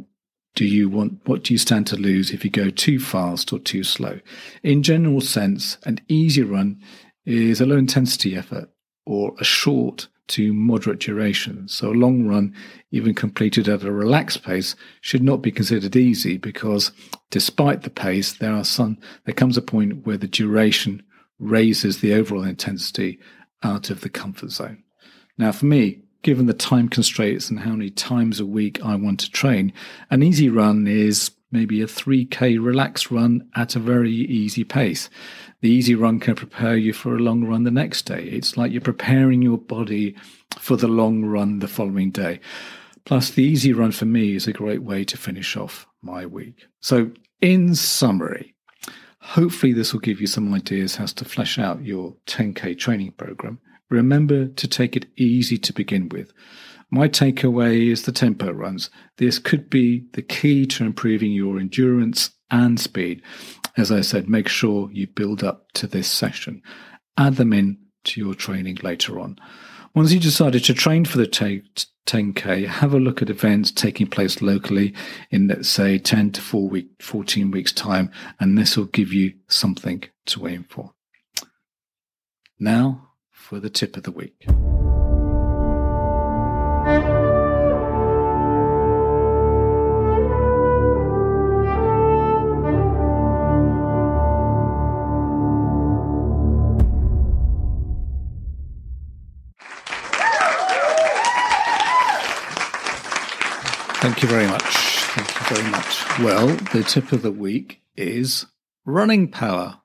do 0.55 0.65
you 0.65 0.89
want 0.89 1.19
what 1.25 1.43
do 1.43 1.53
you 1.53 1.57
stand 1.59 1.85
to 1.87 1.97
lose 1.97 2.31
if 2.31 2.43
you 2.43 2.49
go 2.49 2.71
too 2.71 2.99
fast 2.99 3.53
or 3.53 3.59
too 3.59 3.83
slow? 3.83 4.19
In 4.63 4.81
general 4.81 5.21
sense, 5.21 5.77
an 5.83 5.99
easy 6.07 6.41
run 6.41 6.81
is 7.25 7.61
a 7.61 7.65
low 7.65 7.77
intensity 7.77 8.35
effort 8.35 8.69
or 9.05 9.35
a 9.39 9.43
short 9.43 10.07
to 10.29 10.51
moderate 10.51 10.99
duration. 10.99 11.67
So 11.67 11.91
a 11.91 11.93
long 11.93 12.25
run, 12.25 12.55
even 12.89 13.13
completed 13.13 13.69
at 13.69 13.83
a 13.83 13.91
relaxed 13.91 14.43
pace, 14.43 14.75
should 15.01 15.21
not 15.21 15.43
be 15.43 15.51
considered 15.51 15.95
easy 15.95 16.37
because 16.37 16.91
despite 17.29 17.83
the 17.83 17.91
pace, 17.91 18.33
there 18.33 18.53
are 18.53 18.65
some 18.65 18.97
there 19.25 19.35
comes 19.35 19.57
a 19.57 19.61
point 19.61 20.07
where 20.07 20.17
the 20.17 20.27
duration 20.27 21.03
raises 21.37 21.99
the 21.99 22.15
overall 22.15 22.45
intensity 22.45 23.19
out 23.61 23.91
of 23.91 24.01
the 24.01 24.09
comfort 24.09 24.49
zone. 24.49 24.81
Now 25.37 25.51
for 25.51 25.65
me, 25.65 26.01
given 26.25 26.47
the 26.47 26.55
time 26.55 26.89
constraints 26.89 27.51
and 27.51 27.59
how 27.59 27.69
many 27.69 27.91
times 27.91 28.39
a 28.39 28.45
week 28.47 28.83
I 28.83 28.95
want 28.95 29.19
to 29.19 29.29
train, 29.29 29.71
an 30.09 30.23
easy 30.23 30.49
run 30.49 30.87
is 30.87 31.29
maybe 31.51 31.83
a 31.83 31.85
3k 31.85 32.57
relaxed 32.59 33.11
run 33.11 33.47
at 33.55 33.75
a 33.75 33.79
very 33.79 34.11
easy 34.11 34.63
pace. 34.63 35.07
The 35.61 35.69
easy 35.69 35.93
run 35.93 36.19
can 36.19 36.33
prepare 36.33 36.77
you 36.77 36.93
for 36.93 37.15
a 37.15 37.19
long 37.19 37.43
run 37.45 37.63
the 37.63 37.69
next 37.69 38.07
day. 38.07 38.23
It's 38.23 38.57
like 38.57 38.71
you're 38.71 38.81
preparing 38.81 39.43
your 39.43 39.59
body 39.59 40.15
for 40.57 40.75
the 40.75 40.87
long 40.87 41.25
run 41.25 41.59
the 41.59 41.67
following 41.67 42.09
day. 42.09 42.39
Plus, 43.05 43.29
the 43.29 43.43
easy 43.43 43.71
run 43.71 43.91
for 43.91 44.05
me 44.05 44.35
is 44.35 44.47
a 44.47 44.51
great 44.51 44.81
way 44.81 45.03
to 45.05 45.17
finish 45.17 45.55
off 45.55 45.85
my 46.01 46.25
week. 46.25 46.65
So, 46.79 47.11
in 47.39 47.75
summary, 47.75 48.55
hopefully, 49.19 49.73
this 49.73 49.93
will 49.93 49.99
give 49.99 50.19
you 50.19 50.25
some 50.25 50.51
ideas 50.55 50.95
how 50.95 51.05
to 51.05 51.23
flesh 51.23 51.59
out 51.59 51.85
your 51.85 52.15
10K 52.25 52.79
training 52.79 53.11
program. 53.11 53.59
Remember 53.89 54.47
to 54.47 54.67
take 54.67 54.95
it 54.95 55.07
easy 55.15 55.57
to 55.59 55.73
begin 55.73 56.09
with. 56.09 56.31
My 56.89 57.07
takeaway 57.07 57.91
is 57.91 58.03
the 58.03 58.11
tempo 58.11 58.51
runs. 58.51 58.89
This 59.17 59.39
could 59.39 59.69
be 59.69 60.05
the 60.13 60.21
key 60.21 60.65
to 60.67 60.85
improving 60.85 61.31
your 61.31 61.59
endurance 61.59 62.31
and 62.49 62.79
speed. 62.79 63.21
As 63.77 63.91
I 63.91 64.01
said, 64.01 64.29
make 64.29 64.47
sure 64.47 64.89
you 64.91 65.07
build 65.07 65.43
up 65.43 65.71
to 65.73 65.87
this 65.87 66.09
session. 66.09 66.61
Add 67.17 67.35
them 67.35 67.53
in 67.53 67.77
to 68.05 68.21
your 68.21 68.33
training 68.35 68.77
later 68.83 69.19
on. 69.19 69.37
Once 69.93 70.11
you've 70.11 70.23
decided 70.23 70.63
to 70.65 70.73
train 70.73 71.05
for 71.05 71.17
the 71.17 71.27
10K, 71.27 72.67
have 72.67 72.93
a 72.93 72.99
look 72.99 73.21
at 73.21 73.29
events 73.29 73.71
taking 73.71 74.07
place 74.07 74.41
locally 74.41 74.93
in, 75.31 75.47
let's 75.47 75.69
say, 75.69 75.97
10 75.97 76.31
to 76.33 76.41
4 76.41 76.69
week, 76.69 76.89
14 77.01 77.49
weeks 77.49 77.71
time, 77.71 78.11
and 78.39 78.57
this 78.57 78.77
will 78.77 78.85
give 78.85 79.11
you 79.11 79.33
something 79.47 80.03
to 80.27 80.47
aim 80.47 80.65
for. 80.69 80.93
Now, 82.59 83.09
for 83.45 83.59
the 83.59 83.69
tip 83.69 83.95
of 83.95 84.01
the 84.01 84.11
week. 84.11 84.43
Thank 104.01 104.23
you 104.23 104.27
very 104.27 104.47
much. 104.47 104.63
Thank 104.63 105.27
you 105.27 105.55
very 105.55 105.69
much. 105.69 106.19
Well, 106.19 106.47
the 106.73 106.83
tip 106.83 107.11
of 107.11 107.21
the 107.21 107.31
week 107.31 107.81
is 107.95 108.47
running 108.85 109.29
power. 109.29 109.81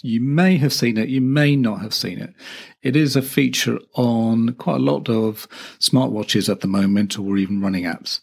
You 0.00 0.20
may 0.20 0.56
have 0.56 0.72
seen 0.72 0.96
it, 0.96 1.08
you 1.08 1.20
may 1.20 1.54
not 1.54 1.82
have 1.82 1.92
seen 1.92 2.18
it. 2.18 2.32
It 2.82 2.96
is 2.96 3.14
a 3.14 3.22
feature 3.22 3.78
on 3.94 4.54
quite 4.54 4.76
a 4.76 4.84
lot 4.84 5.08
of 5.10 5.46
smartwatches 5.78 6.48
at 6.48 6.60
the 6.60 6.68
moment 6.68 7.18
or 7.18 7.36
even 7.36 7.60
running 7.60 7.84
apps. 7.84 8.20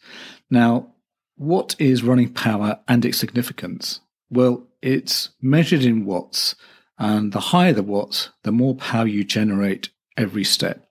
Now, 0.49 0.93
what 1.35 1.75
is 1.77 2.03
running 2.03 2.33
power 2.33 2.79
and 2.87 3.05
its 3.05 3.19
significance? 3.19 3.99
Well, 4.29 4.67
it's 4.81 5.29
measured 5.41 5.83
in 5.83 6.05
watts, 6.05 6.55
and 6.97 7.31
the 7.31 7.39
higher 7.39 7.73
the 7.73 7.83
watts, 7.83 8.29
the 8.43 8.51
more 8.51 8.75
power 8.75 9.07
you 9.07 9.23
generate 9.23 9.89
every 10.17 10.43
step. 10.43 10.87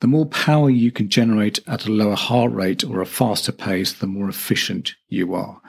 The 0.00 0.06
more 0.06 0.26
power 0.26 0.70
you 0.70 0.90
can 0.90 1.08
generate 1.08 1.60
at 1.66 1.86
a 1.86 1.92
lower 1.92 2.14
heart 2.14 2.52
rate 2.52 2.84
or 2.84 3.00
a 3.00 3.06
faster 3.06 3.52
pace, 3.52 3.92
the 3.92 4.06
more 4.06 4.28
efficient 4.28 4.94
you 5.08 5.34
are. 5.34 5.60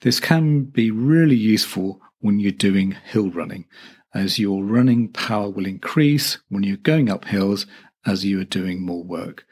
This 0.00 0.20
can 0.20 0.64
be 0.64 0.90
really 0.90 1.36
useful 1.36 2.00
when 2.20 2.38
you're 2.38 2.52
doing 2.52 2.96
hill 3.04 3.30
running, 3.30 3.66
as 4.14 4.38
your 4.38 4.64
running 4.64 5.08
power 5.12 5.50
will 5.50 5.66
increase 5.66 6.38
when 6.48 6.62
you're 6.62 6.76
going 6.76 7.10
up 7.10 7.26
hills 7.26 7.66
as 8.06 8.24
you 8.24 8.40
are 8.40 8.44
doing 8.44 8.84
more 8.84 9.04
work. 9.04 9.44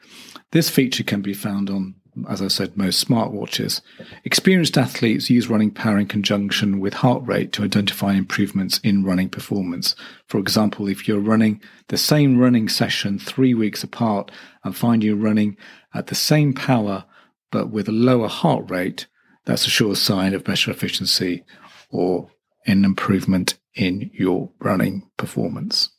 This 0.51 0.69
feature 0.69 1.03
can 1.03 1.21
be 1.21 1.33
found 1.33 1.69
on, 1.69 1.95
as 2.27 2.41
I 2.41 2.47
said, 2.47 2.75
most 2.75 3.07
smartwatches. 3.07 3.81
Experienced 4.23 4.77
athletes 4.77 5.29
use 5.29 5.49
running 5.49 5.71
power 5.71 5.99
in 5.99 6.07
conjunction 6.07 6.79
with 6.79 6.95
heart 6.95 7.21
rate 7.25 7.51
to 7.53 7.63
identify 7.63 8.13
improvements 8.13 8.79
in 8.79 9.03
running 9.03 9.29
performance. 9.29 9.95
For 10.27 10.39
example, 10.39 10.87
if 10.87 11.07
you're 11.07 11.19
running 11.19 11.61
the 11.89 11.97
same 11.97 12.39
running 12.39 12.69
session 12.69 13.19
three 13.19 13.53
weeks 13.53 13.83
apart 13.83 14.31
and 14.63 14.75
find 14.75 15.03
you're 15.03 15.15
running 15.15 15.57
at 15.93 16.07
the 16.07 16.15
same 16.15 16.53
power 16.53 17.05
but 17.51 17.69
with 17.69 17.87
a 17.87 17.93
lower 17.93 18.27
heart 18.27 18.69
rate, 18.69 19.07
that's 19.45 19.65
a 19.65 19.69
sure 19.69 19.95
sign 19.95 20.33
of 20.33 20.43
better 20.43 20.71
efficiency 20.71 21.43
or 21.89 22.29
an 22.67 22.85
improvement 22.85 23.57
in 23.73 24.11
your 24.13 24.51
running 24.59 25.09
performance. 25.17 25.89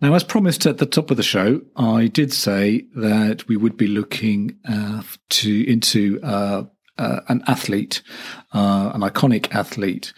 Now, 0.00 0.14
as 0.14 0.24
promised 0.24 0.66
at 0.66 0.78
the 0.78 0.86
top 0.86 1.10
of 1.10 1.16
the 1.16 1.22
show, 1.22 1.62
I 1.76 2.08
did 2.08 2.32
say 2.32 2.86
that 2.96 3.46
we 3.48 3.56
would 3.56 3.76
be 3.76 3.86
looking 3.86 4.58
uh, 4.68 5.02
to 5.30 5.70
into 5.70 6.20
uh, 6.22 6.64
uh, 6.98 7.20
an 7.28 7.42
athlete, 7.46 8.02
uh, 8.52 8.90
an 8.94 9.02
iconic 9.02 9.54
athlete, 9.54 10.12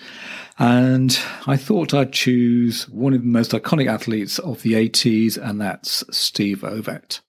and 0.58 1.18
I 1.46 1.56
thought 1.56 1.94
I'd 1.94 2.12
choose 2.12 2.88
one 2.88 3.12
of 3.12 3.20
the 3.20 3.28
most 3.28 3.52
iconic 3.52 3.86
athletes 3.86 4.38
of 4.38 4.62
the 4.62 4.72
80s, 4.72 5.36
and 5.36 5.60
that's 5.60 6.02
Steve 6.10 6.62
Ovett, 6.62 7.20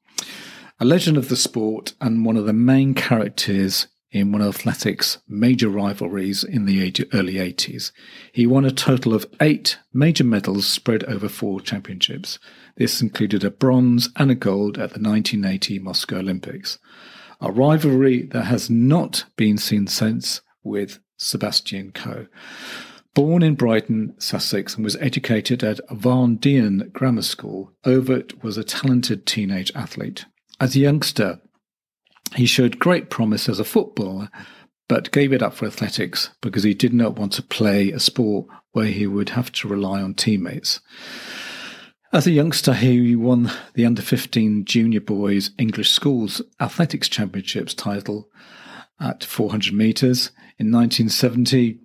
a 0.79 0.85
legend 0.85 1.17
of 1.17 1.29
the 1.29 1.35
sport 1.35 1.93
and 1.99 2.25
one 2.25 2.37
of 2.37 2.45
the 2.45 2.53
main 2.53 2.93
characters 2.93 3.87
in 4.19 4.31
one 4.31 4.41
of 4.41 4.55
athletics' 4.55 5.19
major 5.27 5.69
rivalries 5.69 6.43
in 6.43 6.65
the 6.65 7.07
early 7.13 7.35
80s. 7.35 7.91
He 8.31 8.47
won 8.47 8.65
a 8.65 8.71
total 8.71 9.13
of 9.13 9.25
eight 9.39 9.77
major 9.93 10.23
medals 10.23 10.67
spread 10.67 11.03
over 11.05 11.29
four 11.29 11.61
championships. 11.61 12.39
This 12.75 13.01
included 13.01 13.43
a 13.43 13.51
bronze 13.51 14.09
and 14.15 14.31
a 14.31 14.35
gold 14.35 14.77
at 14.77 14.93
the 14.93 14.99
1980 14.99 15.79
Moscow 15.79 16.17
Olympics. 16.17 16.77
A 17.39 17.51
rivalry 17.51 18.23
that 18.23 18.45
has 18.45 18.69
not 18.69 19.25
been 19.35 19.57
seen 19.57 19.87
since 19.87 20.41
with 20.63 20.99
Sebastian 21.17 21.91
Coe. 21.91 22.27
Born 23.13 23.41
in 23.41 23.55
Brighton, 23.55 24.13
Sussex, 24.19 24.75
and 24.75 24.83
was 24.83 24.95
educated 24.97 25.63
at 25.63 25.79
Varndean 25.89 26.91
Grammar 26.93 27.23
School, 27.23 27.73
Ovett 27.83 28.43
was 28.43 28.57
a 28.57 28.63
talented 28.63 29.25
teenage 29.25 29.71
athlete. 29.73 30.25
As 30.59 30.75
a 30.75 30.79
youngster, 30.79 31.39
he 32.35 32.45
showed 32.45 32.79
great 32.79 33.09
promise 33.09 33.47
as 33.49 33.59
a 33.59 33.65
footballer, 33.65 34.29
but 34.87 35.11
gave 35.11 35.33
it 35.33 35.41
up 35.41 35.53
for 35.53 35.65
athletics 35.65 36.29
because 36.41 36.63
he 36.63 36.73
did 36.73 36.93
not 36.93 37.17
want 37.17 37.33
to 37.33 37.43
play 37.43 37.91
a 37.91 37.99
sport 37.99 38.47
where 38.71 38.85
he 38.85 39.07
would 39.07 39.29
have 39.29 39.51
to 39.51 39.67
rely 39.67 40.01
on 40.01 40.13
teammates. 40.13 40.79
As 42.13 42.25
a 42.25 42.31
youngster, 42.31 42.73
he 42.73 43.15
won 43.15 43.51
the 43.73 43.85
under 43.85 44.01
15 44.01 44.65
junior 44.65 45.01
boys 45.01 45.51
English 45.57 45.91
schools 45.91 46.41
athletics 46.59 47.09
championships 47.09 47.73
title 47.73 48.29
at 48.99 49.23
400 49.23 49.73
metres. 49.73 50.31
In 50.57 50.71
1970, 50.71 51.79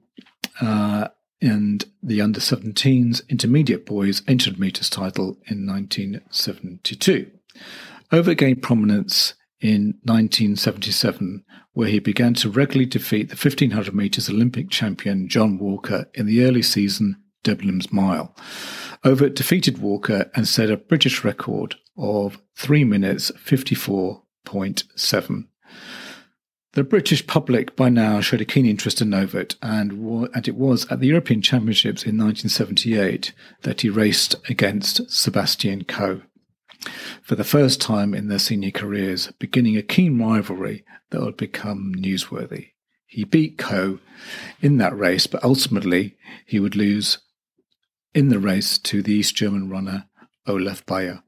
uh, 0.60 1.08
and 1.42 1.84
the 2.02 2.20
under 2.20 2.40
17s 2.40 3.28
intermediate 3.28 3.84
boys 3.84 4.22
800 4.28 4.60
metres 4.60 4.88
title 4.88 5.36
in 5.46 5.66
1972. 5.66 7.30
Ovett 8.12 8.38
gained 8.38 8.62
prominence 8.62 9.34
in 9.62 9.94
1977, 10.02 11.44
where 11.72 11.88
he 11.88 12.00
began 12.00 12.34
to 12.34 12.50
regularly 12.50 12.84
defeat 12.84 13.30
the 13.30 13.36
1500 13.36 13.94
metres 13.94 14.28
Olympic 14.28 14.68
champion 14.68 15.28
John 15.28 15.56
Walker 15.56 16.10
in 16.14 16.26
the 16.26 16.44
early 16.44 16.62
season 16.62 17.16
Dublin's 17.44 17.92
Mile. 17.92 18.34
Ovett 19.04 19.34
defeated 19.34 19.78
Walker 19.78 20.30
and 20.34 20.46
set 20.46 20.70
a 20.70 20.76
British 20.76 21.24
record 21.24 21.76
of 21.96 22.38
3 22.56 22.84
minutes 22.84 23.30
54.7. 23.32 25.46
The 26.74 26.84
British 26.84 27.26
public 27.26 27.76
by 27.76 27.90
now 27.90 28.20
showed 28.20 28.40
a 28.40 28.46
keen 28.46 28.64
interest 28.64 29.02
in 29.02 29.10
Ovett, 29.10 29.56
and, 29.60 29.92
and 30.34 30.48
it 30.48 30.56
was 30.56 30.90
at 30.90 31.00
the 31.00 31.08
European 31.08 31.42
Championships 31.42 32.04
in 32.04 32.16
1978 32.16 33.32
that 33.60 33.82
he 33.82 33.90
raced 33.90 34.36
against 34.48 35.10
Sebastian 35.10 35.84
Coe. 35.84 36.22
For 37.22 37.36
the 37.36 37.44
first 37.44 37.80
time 37.80 38.14
in 38.14 38.28
their 38.28 38.38
senior 38.38 38.70
careers, 38.70 39.32
beginning 39.38 39.76
a 39.76 39.82
keen 39.82 40.20
rivalry 40.20 40.84
that 41.10 41.20
would 41.20 41.36
become 41.36 41.94
newsworthy. 41.94 42.70
He 43.06 43.24
beat 43.24 43.58
Coe 43.58 43.98
in 44.60 44.78
that 44.78 44.96
race, 44.96 45.26
but 45.26 45.44
ultimately 45.44 46.16
he 46.46 46.58
would 46.58 46.74
lose 46.74 47.18
in 48.14 48.28
the 48.28 48.38
race 48.38 48.78
to 48.78 49.02
the 49.02 49.12
East 49.12 49.36
German 49.36 49.68
runner 49.68 50.06
Olaf 50.46 50.84
Beyer. 50.86 51.22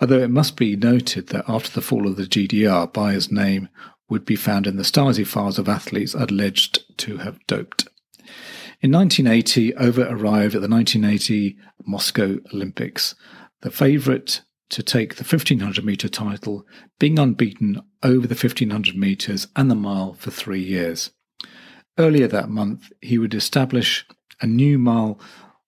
Although 0.00 0.20
it 0.20 0.30
must 0.30 0.56
be 0.56 0.74
noted 0.74 1.28
that 1.28 1.44
after 1.48 1.70
the 1.70 1.82
fall 1.82 2.08
of 2.08 2.16
the 2.16 2.24
GDR, 2.24 2.92
Beyer's 2.92 3.30
name 3.30 3.68
would 4.08 4.24
be 4.24 4.36
found 4.36 4.66
in 4.66 4.76
the 4.76 4.82
Stasi 4.82 5.26
files 5.26 5.58
of 5.58 5.68
athletes 5.68 6.14
alleged 6.14 6.96
to 6.98 7.18
have 7.18 7.38
doped. 7.46 7.86
In 8.80 8.92
1980, 8.92 9.72
Ovett 9.72 10.10
arrived 10.10 10.54
at 10.54 10.62
the 10.62 10.68
1980 10.68 11.56
Moscow 11.84 12.38
Olympics, 12.54 13.14
the 13.60 13.70
favourite 13.70 14.42
to 14.70 14.82
take 14.82 15.16
the 15.16 15.24
1500 15.24 15.84
metre 15.84 16.08
title, 16.08 16.66
being 16.98 17.18
unbeaten 17.18 17.82
over 18.02 18.26
the 18.26 18.34
1500 18.34 18.96
metres 18.96 19.48
and 19.56 19.70
the 19.70 19.74
mile 19.74 20.14
for 20.14 20.30
three 20.30 20.62
years. 20.62 21.10
Earlier 21.98 22.28
that 22.28 22.50
month, 22.50 22.92
he 23.00 23.18
would 23.18 23.34
establish 23.34 24.06
a 24.40 24.46
new 24.46 24.78
mile 24.78 25.18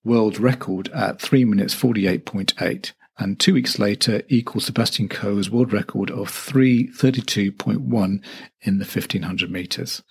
world 0.04 0.38
record 0.38 0.88
at 0.88 1.21
3 1.21 1.45
minutes 1.45 1.75
48.8 1.75 2.92
and 3.19 3.38
two 3.38 3.52
weeks 3.52 3.78
later 3.78 4.23
equal 4.28 4.61
Sebastian 4.62 5.09
Coe's 5.09 5.50
world 5.50 5.73
record 5.73 6.11
of 6.11 6.28
332.1 6.28 8.25
in 8.62 8.78
the 8.78 8.85
1500 8.85 9.50
metres. 9.50 10.02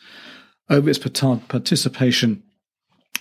Ovett's 0.70 1.00
participation 1.00 2.44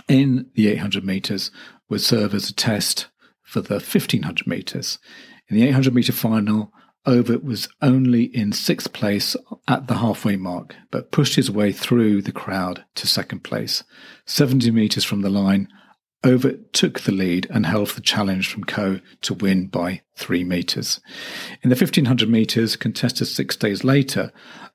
in 0.06 0.50
the 0.54 0.68
800 0.68 1.04
metres 1.04 1.50
would 1.88 2.02
serve 2.02 2.34
as 2.34 2.50
a 2.50 2.54
test 2.54 3.06
for 3.42 3.62
the 3.62 3.74
1500 3.74 4.46
metres. 4.46 4.98
In 5.48 5.56
the 5.56 5.66
800 5.66 5.94
metre 5.94 6.12
final, 6.12 6.72
Ovett 7.06 7.42
was 7.42 7.68
only 7.80 8.24
in 8.24 8.52
sixth 8.52 8.92
place 8.92 9.34
at 9.66 9.86
the 9.86 9.96
halfway 9.98 10.36
mark, 10.36 10.74
but 10.90 11.10
pushed 11.10 11.36
his 11.36 11.50
way 11.50 11.72
through 11.72 12.20
the 12.20 12.32
crowd 12.32 12.84
to 12.96 13.06
second 13.06 13.44
place. 13.44 13.82
70 14.26 14.70
metres 14.72 15.04
from 15.04 15.22
the 15.22 15.30
line, 15.30 15.68
Ovett 16.22 16.72
took 16.72 17.00
the 17.00 17.12
lead 17.12 17.46
and 17.48 17.64
held 17.64 17.88
the 17.90 18.00
challenge 18.00 18.48
from 18.48 18.64
Coe 18.64 19.00
to 19.22 19.34
win 19.34 19.68
by 19.68 20.02
three 20.16 20.44
metres. 20.44 21.00
In 21.62 21.70
the 21.70 21.76
1500 21.76 22.28
metres, 22.28 22.76
contested 22.76 23.28
six 23.28 23.56
days 23.56 23.84
later, 23.84 24.32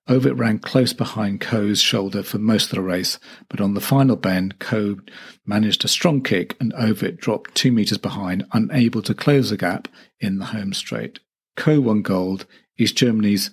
Ovett 0.10 0.38
ran 0.38 0.60
close 0.60 0.92
behind 0.92 1.40
Coe's 1.40 1.80
shoulder 1.80 2.24
for 2.24 2.38
most 2.38 2.66
of 2.66 2.76
the 2.76 2.82
race, 2.82 3.20
but 3.50 3.62
on 3.62 3.74
the 3.74 3.82
final 3.82 4.16
bend, 4.16 4.60
Coe 4.60 4.98
managed 5.46 5.86
a 5.86 5.88
strong 5.88 6.22
kick 6.22 6.58
and 6.60 6.74
Ovett 6.74 7.18
dropped 7.18 7.56
two 7.56 7.72
metres 7.72 7.98
behind, 7.98 8.46
unable 8.52 9.02
to 9.02 9.14
close 9.14 9.50
the 9.50 9.58
gap 9.58 9.88
in 10.20 10.40
the 10.40 10.46
home 10.46 10.74
straight. 10.74 11.20
Coe 11.56 11.80
won 11.80 12.02
gold. 12.02 12.46
East 12.78 12.98
Germany's 12.98 13.50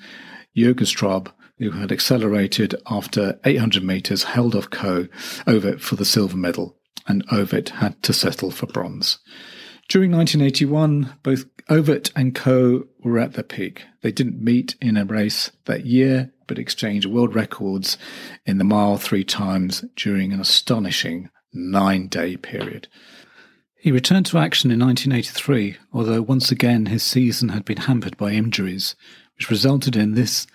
Jürgen 0.56 0.86
Straub, 0.86 1.30
who 1.58 1.72
had 1.72 1.92
accelerated 1.92 2.74
after 2.86 3.38
800 3.44 3.84
metres, 3.84 4.24
held 4.24 4.56
off 4.56 4.70
Coe 4.70 5.08
Ovett 5.46 5.80
for 5.80 5.96
the 5.96 6.04
silver 6.04 6.36
medal 6.36 6.80
and 7.06 7.26
Ovett 7.28 7.70
had 7.70 8.02
to 8.04 8.12
settle 8.12 8.50
for 8.50 8.66
bronze. 8.66 9.18
During 9.90 10.12
1981, 10.12 11.16
both 11.24 11.46
Ovett 11.68 12.12
and 12.14 12.32
Coe 12.32 12.86
were 13.02 13.18
at 13.18 13.32
their 13.32 13.42
peak. 13.42 13.86
They 14.02 14.12
didn't 14.12 14.40
meet 14.40 14.76
in 14.80 14.96
a 14.96 15.04
race 15.04 15.50
that 15.64 15.84
year, 15.84 16.30
but 16.46 16.60
exchanged 16.60 17.08
world 17.08 17.34
records 17.34 17.98
in 18.46 18.58
the 18.58 18.64
mile 18.64 18.98
three 18.98 19.24
times 19.24 19.84
during 19.96 20.32
an 20.32 20.38
astonishing 20.38 21.28
nine 21.52 22.06
day 22.06 22.36
period. 22.36 22.86
He 23.74 23.90
returned 23.90 24.26
to 24.26 24.38
action 24.38 24.70
in 24.70 24.78
1983, 24.78 25.78
although 25.92 26.22
once 26.22 26.52
again 26.52 26.86
his 26.86 27.02
season 27.02 27.48
had 27.48 27.64
been 27.64 27.78
hampered 27.78 28.16
by 28.16 28.30
injuries, 28.30 28.94
which 29.34 29.50
resulted 29.50 29.96
in 29.96 30.14
this 30.14 30.46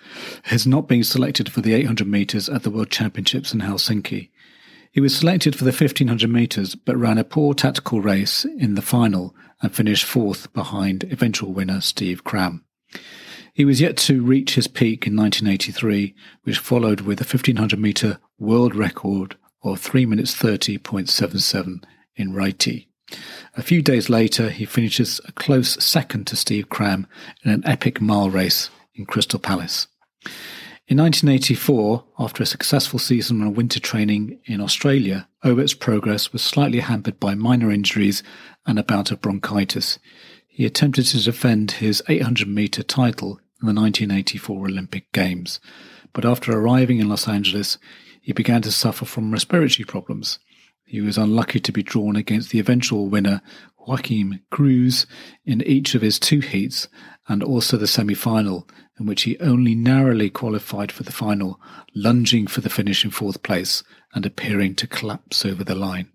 his 0.44 0.66
not 0.66 0.88
being 0.88 1.02
selected 1.02 1.52
for 1.52 1.60
the 1.60 1.74
800 1.74 2.08
metres 2.08 2.48
at 2.48 2.62
the 2.62 2.70
World 2.70 2.88
Championships 2.88 3.52
in 3.52 3.60
Helsinki. 3.60 4.30
He 4.96 5.02
was 5.02 5.14
selected 5.14 5.54
for 5.54 5.64
the 5.64 5.72
1500 5.72 6.30
metres 6.30 6.74
but 6.74 6.96
ran 6.96 7.18
a 7.18 7.22
poor 7.22 7.52
tactical 7.52 8.00
race 8.00 8.46
in 8.46 8.76
the 8.76 8.80
final 8.80 9.36
and 9.60 9.70
finished 9.70 10.06
fourth 10.06 10.50
behind 10.54 11.04
eventual 11.10 11.52
winner 11.52 11.82
Steve 11.82 12.24
Cram. 12.24 12.64
He 13.52 13.66
was 13.66 13.78
yet 13.78 13.98
to 13.98 14.22
reach 14.22 14.54
his 14.54 14.68
peak 14.68 15.06
in 15.06 15.14
1983, 15.14 16.14
which 16.44 16.60
followed 16.60 17.02
with 17.02 17.20
a 17.20 17.24
1500 17.24 17.78
metre 17.78 18.18
world 18.38 18.74
record 18.74 19.36
of 19.62 19.80
3 19.80 20.06
minutes 20.06 20.34
30.77 20.34 21.84
in 22.16 22.32
Rieti. 22.32 22.86
A 23.54 23.62
few 23.62 23.82
days 23.82 24.08
later, 24.08 24.48
he 24.48 24.64
finishes 24.64 25.20
a 25.28 25.32
close 25.32 25.74
second 25.84 26.26
to 26.28 26.36
Steve 26.36 26.70
Cram 26.70 27.06
in 27.44 27.50
an 27.50 27.66
epic 27.66 28.00
mile 28.00 28.30
race 28.30 28.70
in 28.94 29.04
Crystal 29.04 29.38
Palace. 29.38 29.88
In 30.88 30.98
1984, 30.98 32.04
after 32.16 32.44
a 32.44 32.46
successful 32.46 33.00
season 33.00 33.42
of 33.42 33.56
winter 33.56 33.80
training 33.80 34.38
in 34.44 34.60
Australia, 34.60 35.28
Ovett's 35.42 35.74
progress 35.74 36.32
was 36.32 36.42
slightly 36.42 36.78
hampered 36.78 37.18
by 37.18 37.34
minor 37.34 37.72
injuries 37.72 38.22
and 38.66 38.78
a 38.78 38.84
bout 38.84 39.10
of 39.10 39.20
bronchitis. 39.20 39.98
He 40.46 40.64
attempted 40.64 41.06
to 41.06 41.20
defend 41.20 41.72
his 41.72 42.04
800 42.08 42.46
metre 42.46 42.84
title 42.84 43.40
in 43.60 43.66
the 43.66 43.74
1984 43.74 44.66
Olympic 44.66 45.10
Games, 45.10 45.58
but 46.12 46.24
after 46.24 46.52
arriving 46.52 47.00
in 47.00 47.08
Los 47.08 47.26
Angeles, 47.26 47.78
he 48.22 48.32
began 48.32 48.62
to 48.62 48.70
suffer 48.70 49.04
from 49.04 49.32
respiratory 49.32 49.84
problems. 49.84 50.38
He 50.84 51.00
was 51.00 51.18
unlucky 51.18 51.58
to 51.58 51.72
be 51.72 51.82
drawn 51.82 52.14
against 52.14 52.50
the 52.50 52.60
eventual 52.60 53.08
winner, 53.08 53.42
Joaquim 53.76 54.38
Cruz, 54.50 55.04
in 55.44 55.62
each 55.62 55.96
of 55.96 56.02
his 56.02 56.20
two 56.20 56.38
heats 56.38 56.86
and 57.28 57.42
also 57.42 57.76
the 57.76 57.86
semi 57.86 58.14
final, 58.14 58.68
in 58.98 59.06
which 59.06 59.22
he 59.22 59.38
only 59.38 59.74
narrowly 59.74 60.30
qualified 60.30 60.92
for 60.92 61.02
the 61.02 61.12
final, 61.12 61.60
lunging 61.94 62.46
for 62.46 62.60
the 62.60 62.70
finish 62.70 63.04
in 63.04 63.10
fourth 63.10 63.42
place 63.42 63.82
and 64.14 64.24
appearing 64.24 64.74
to 64.74 64.86
collapse 64.86 65.44
over 65.44 65.64
the 65.64 65.74
line. 65.74 66.08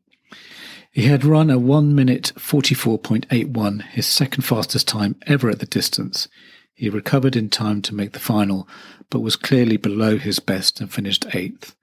He 0.91 1.03
had 1.03 1.23
run 1.23 1.49
a 1.49 1.57
1 1.57 1.95
minute 1.95 2.33
44.81, 2.35 3.83
his 3.83 4.05
second 4.05 4.43
fastest 4.43 4.87
time 4.87 5.15
ever 5.25 5.49
at 5.49 5.59
the 5.59 5.65
distance. 5.65 6.27
He 6.73 6.89
recovered 6.89 7.35
in 7.35 7.49
time 7.49 7.81
to 7.83 7.95
make 7.95 8.13
the 8.13 8.19
final, 8.19 8.67
but 9.09 9.19
was 9.19 9.35
clearly 9.35 9.77
below 9.77 10.17
his 10.17 10.39
best 10.39 10.81
and 10.81 10.91
finished 10.91 11.33
eighth, 11.33 11.75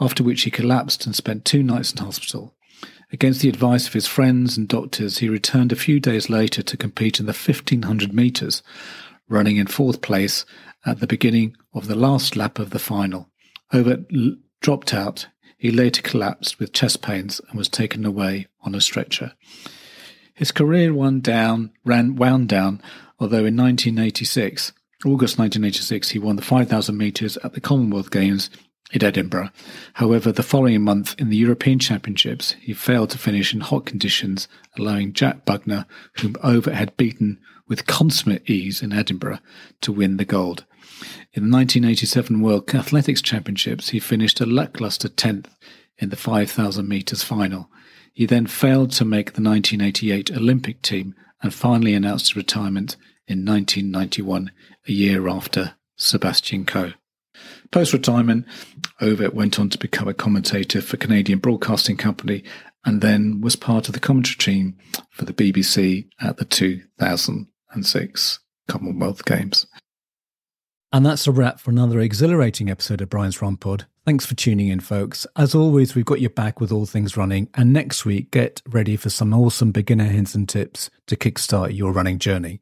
after 0.00 0.22
which 0.22 0.42
he 0.42 0.50
collapsed 0.50 1.04
and 1.04 1.14
spent 1.14 1.44
two 1.44 1.62
nights 1.62 1.92
in 1.92 1.98
hospital. 1.98 2.54
Against 3.14 3.42
the 3.42 3.48
advice 3.48 3.86
of 3.86 3.92
his 3.92 4.08
friends 4.08 4.56
and 4.56 4.66
doctors, 4.66 5.18
he 5.18 5.28
returned 5.28 5.70
a 5.70 5.76
few 5.76 6.00
days 6.00 6.28
later 6.28 6.64
to 6.64 6.76
compete 6.76 7.20
in 7.20 7.26
the 7.26 7.30
1500 7.30 8.12
metres, 8.12 8.60
running 9.28 9.56
in 9.56 9.68
fourth 9.68 10.00
place 10.00 10.44
at 10.84 10.98
the 10.98 11.06
beginning 11.06 11.56
of 11.72 11.86
the 11.86 11.94
last 11.94 12.34
lap 12.34 12.58
of 12.58 12.70
the 12.70 12.80
final. 12.80 13.30
Ovett 13.72 14.06
dropped 14.60 14.92
out. 14.92 15.28
He 15.56 15.70
later 15.70 16.02
collapsed 16.02 16.58
with 16.58 16.72
chest 16.72 17.02
pains 17.02 17.40
and 17.48 17.56
was 17.56 17.68
taken 17.68 18.04
away 18.04 18.48
on 18.62 18.74
a 18.74 18.80
stretcher. 18.80 19.34
His 20.34 20.50
career 20.50 20.92
wound 20.92 21.22
down, 21.22 21.70
ran 21.84 22.16
wound 22.16 22.48
down, 22.48 22.82
although 23.20 23.44
in 23.44 23.56
1986, 23.56 24.72
August 25.04 25.38
1986, 25.38 26.08
he 26.08 26.18
won 26.18 26.34
the 26.34 26.42
5,000 26.42 26.96
metres 26.96 27.36
at 27.44 27.52
the 27.52 27.60
Commonwealth 27.60 28.10
Games 28.10 28.50
in 28.92 29.02
Edinburgh. 29.02 29.50
However, 29.94 30.30
the 30.30 30.42
following 30.42 30.82
month 30.82 31.14
in 31.18 31.30
the 31.30 31.36
European 31.36 31.78
Championships, 31.78 32.52
he 32.60 32.72
failed 32.72 33.10
to 33.10 33.18
finish 33.18 33.52
in 33.52 33.60
hot 33.60 33.86
conditions, 33.86 34.46
allowing 34.78 35.12
Jack 35.12 35.44
Buckner, 35.44 35.86
whom 36.18 36.34
Ovett 36.34 36.74
had 36.74 36.96
beaten 36.96 37.40
with 37.66 37.86
consummate 37.86 38.48
ease 38.48 38.82
in 38.82 38.92
Edinburgh, 38.92 39.38
to 39.80 39.92
win 39.92 40.16
the 40.16 40.24
gold. 40.24 40.64
In 41.32 41.50
the 41.50 41.56
1987 41.56 42.40
World 42.40 42.72
Athletics 42.74 43.22
Championships, 43.22 43.88
he 43.88 43.98
finished 43.98 44.40
a 44.40 44.46
lackluster 44.46 45.08
10th 45.08 45.46
in 45.98 46.10
the 46.10 46.16
5,000 46.16 46.86
metres 46.88 47.22
final. 47.22 47.70
He 48.12 48.26
then 48.26 48.46
failed 48.46 48.92
to 48.92 49.04
make 49.04 49.32
the 49.32 49.42
1988 49.42 50.30
Olympic 50.30 50.82
team 50.82 51.14
and 51.42 51.52
finally 51.52 51.94
announced 51.94 52.28
his 52.28 52.36
retirement 52.36 52.96
in 53.26 53.44
1991, 53.44 54.52
a 54.86 54.92
year 54.92 55.28
after 55.28 55.74
Sebastian 55.96 56.64
Coe. 56.64 56.92
Post 57.70 57.92
retirement, 57.92 58.46
Ovett 59.00 59.34
went 59.34 59.58
on 59.58 59.68
to 59.70 59.78
become 59.78 60.08
a 60.08 60.14
commentator 60.14 60.80
for 60.80 60.96
Canadian 60.96 61.38
Broadcasting 61.38 61.96
Company 61.96 62.44
and 62.84 63.00
then 63.00 63.40
was 63.40 63.56
part 63.56 63.88
of 63.88 63.94
the 63.94 64.00
commentary 64.00 64.36
team 64.36 64.76
for 65.10 65.24
the 65.24 65.32
BBC 65.32 66.06
at 66.20 66.36
the 66.36 66.44
2006 66.44 68.38
Commonwealth 68.68 69.24
Games. 69.24 69.66
And 70.92 71.04
that's 71.04 71.26
a 71.26 71.32
wrap 71.32 71.58
for 71.58 71.72
another 71.72 71.98
exhilarating 71.98 72.70
episode 72.70 73.00
of 73.00 73.10
Brian's 73.10 73.42
Run 73.42 73.56
Pod. 73.56 73.86
Thanks 74.06 74.26
for 74.26 74.34
tuning 74.34 74.68
in, 74.68 74.78
folks. 74.78 75.26
As 75.34 75.54
always, 75.54 75.94
we've 75.94 76.04
got 76.04 76.20
your 76.20 76.30
back 76.30 76.60
with 76.60 76.70
all 76.70 76.86
things 76.86 77.16
running. 77.16 77.48
And 77.54 77.72
next 77.72 78.04
week, 78.04 78.30
get 78.30 78.62
ready 78.68 78.96
for 78.96 79.10
some 79.10 79.34
awesome 79.34 79.72
beginner 79.72 80.04
hints 80.04 80.36
and 80.36 80.48
tips 80.48 80.90
to 81.06 81.16
kickstart 81.16 81.76
your 81.76 81.90
running 81.90 82.20
journey. 82.20 82.60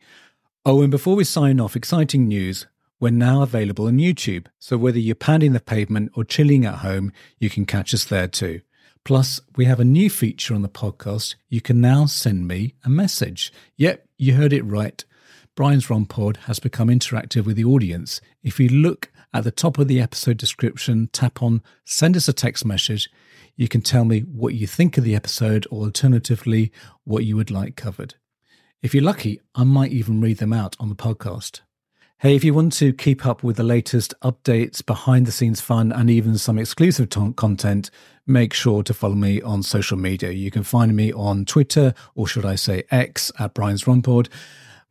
Oh, 0.65 0.81
and 0.81 0.91
before 0.91 1.17
we 1.17 1.25
sign 1.25 1.61
off, 1.61 1.77
exciting 1.77 2.29
news. 2.29 2.67
We're 3.03 3.11
now 3.11 3.43
available 3.43 3.88
on 3.88 3.99
YouTube. 3.99 4.47
So 4.61 4.77
whether 4.77 5.01
you're 5.01 5.17
pounding 5.17 5.55
the 5.55 5.61
pavement 5.61 6.12
or 6.15 6.23
chilling 6.23 6.65
at 6.65 6.77
home, 6.77 7.12
you 7.41 7.51
can 7.51 7.67
catch 7.67 7.93
us 7.93 8.05
there 8.05 8.29
too. 8.29 8.61
Plus, 9.05 9.41
we 9.57 9.65
have 9.65 9.81
a 9.81 9.85
new 9.85 10.09
feature 10.09 10.55
on 10.55 10.62
the 10.62 10.69
podcast. 10.69 11.35
You 11.49 11.61
can 11.61 11.81
now 11.81 12.07
send 12.07 12.47
me 12.47 12.77
a 12.85 12.88
message. 12.88 13.53
Yep, 13.77 14.07
you 14.19 14.35
heard 14.35 14.53
it 14.53 14.62
right. 14.62 15.05
Brian's 15.57 15.91
Run 15.91 16.07
Pod 16.07 16.37
has 16.45 16.61
become 16.61 16.87
interactive 16.87 17.45
with 17.45 17.57
the 17.57 17.65
audience. 17.65 18.21
If 18.45 18.61
you 18.61 18.69
look 18.69 19.11
at 19.35 19.43
the 19.43 19.51
top 19.51 19.79
of 19.79 19.88
the 19.88 20.01
episode 20.01 20.37
description, 20.37 21.09
tap 21.12 21.43
on 21.43 21.61
send 21.85 22.17
us 22.17 22.29
a 22.29 22.33
text 22.33 22.65
message. 22.65 23.11
You 23.57 23.67
can 23.67 23.81
tell 23.81 24.05
me 24.05 24.21
what 24.21 24.55
you 24.55 24.69
think 24.69 24.97
of 24.97 25.03
the 25.03 25.17
episode 25.17 25.67
or 25.73 25.87
alternatively, 25.87 26.71
what 27.03 27.25
you 27.25 27.35
would 27.35 27.51
like 27.51 27.75
covered. 27.75 28.15
If 28.81 28.95
you're 28.95 29.03
lucky, 29.03 29.41
I 29.57 29.65
might 29.65 29.91
even 29.91 30.21
read 30.21 30.38
them 30.38 30.53
out 30.53 30.77
on 30.79 30.88
the 30.88 30.95
podcast. 30.95 31.62
Hey, 32.23 32.37
if 32.37 32.45
you 32.45 32.55
want 32.55 32.73
to 32.75 32.93
keep 32.93 33.27
up 33.27 33.43
with 33.43 33.57
the 33.57 33.65
latest 33.65 34.15
updates, 34.23 34.87
behind 34.87 35.27
the 35.27 35.33
scenes 35.33 35.61
fun, 35.61 35.91
and 35.91 36.09
even 36.09 36.39
some 36.39 36.57
exclusive 36.57 37.11
t- 37.11 37.33
content, 37.33 37.91
make 38.29 38.55
sure 38.55 38.85
to 38.85 38.95
follow 38.95 39.17
me 39.17 39.43
on 39.43 39.65
social 39.65 39.97
media. 39.97 40.31
You 40.31 40.53
can 40.53 40.63
find 40.63 40.95
me 40.95 41.13
on 41.13 41.45
Twitter, 41.45 41.95
or 42.15 42.29
should 42.29 42.47
I 42.47 42.55
say 42.55 42.85
X, 42.93 43.33
at 43.41 43.55
Brian's 43.55 43.87
Runpod. 43.87 44.29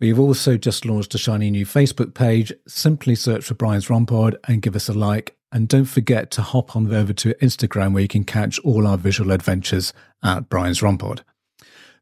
We've 0.01 0.19
also 0.19 0.57
just 0.57 0.83
launched 0.83 1.15
a 1.15 1.17
shiny 1.17 1.49
new 1.49 1.65
Facebook 1.65 2.13
page. 2.13 2.51
Simply 2.67 3.15
search 3.15 3.45
for 3.45 3.53
Brian's 3.53 3.87
Runpod 3.87 4.35
and 4.49 4.61
give 4.61 4.75
us 4.75 4.89
a 4.89 4.93
like. 4.93 5.37
And 5.53 5.69
don't 5.69 5.85
forget 5.85 6.31
to 6.31 6.41
hop 6.41 6.75
on 6.75 6.93
over 6.93 7.13
to 7.13 7.33
Instagram 7.35 7.93
where 7.93 8.01
you 8.01 8.09
can 8.09 8.25
catch 8.25 8.59
all 8.59 8.85
our 8.85 8.97
visual 8.97 9.31
adventures 9.31 9.93
at 10.21 10.49
Brian's 10.49 10.81
Runpod. 10.81 11.21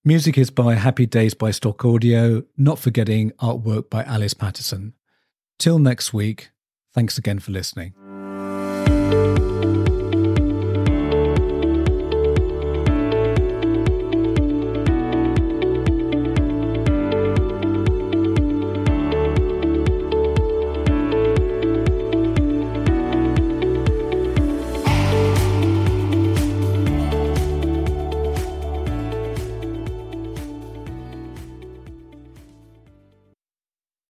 Music 0.04 0.36
is 0.36 0.50
by 0.50 0.74
Happy 0.74 1.06
Days 1.06 1.34
by 1.34 1.52
Stock 1.52 1.84
Audio, 1.84 2.42
not 2.56 2.80
forgetting 2.80 3.30
artwork 3.40 3.88
by 3.88 4.02
Alice 4.02 4.34
Patterson. 4.34 4.94
Till 5.60 5.78
next 5.78 6.12
week, 6.12 6.50
thanks 6.92 7.18
again 7.18 7.38
for 7.38 7.52
listening. 7.52 7.94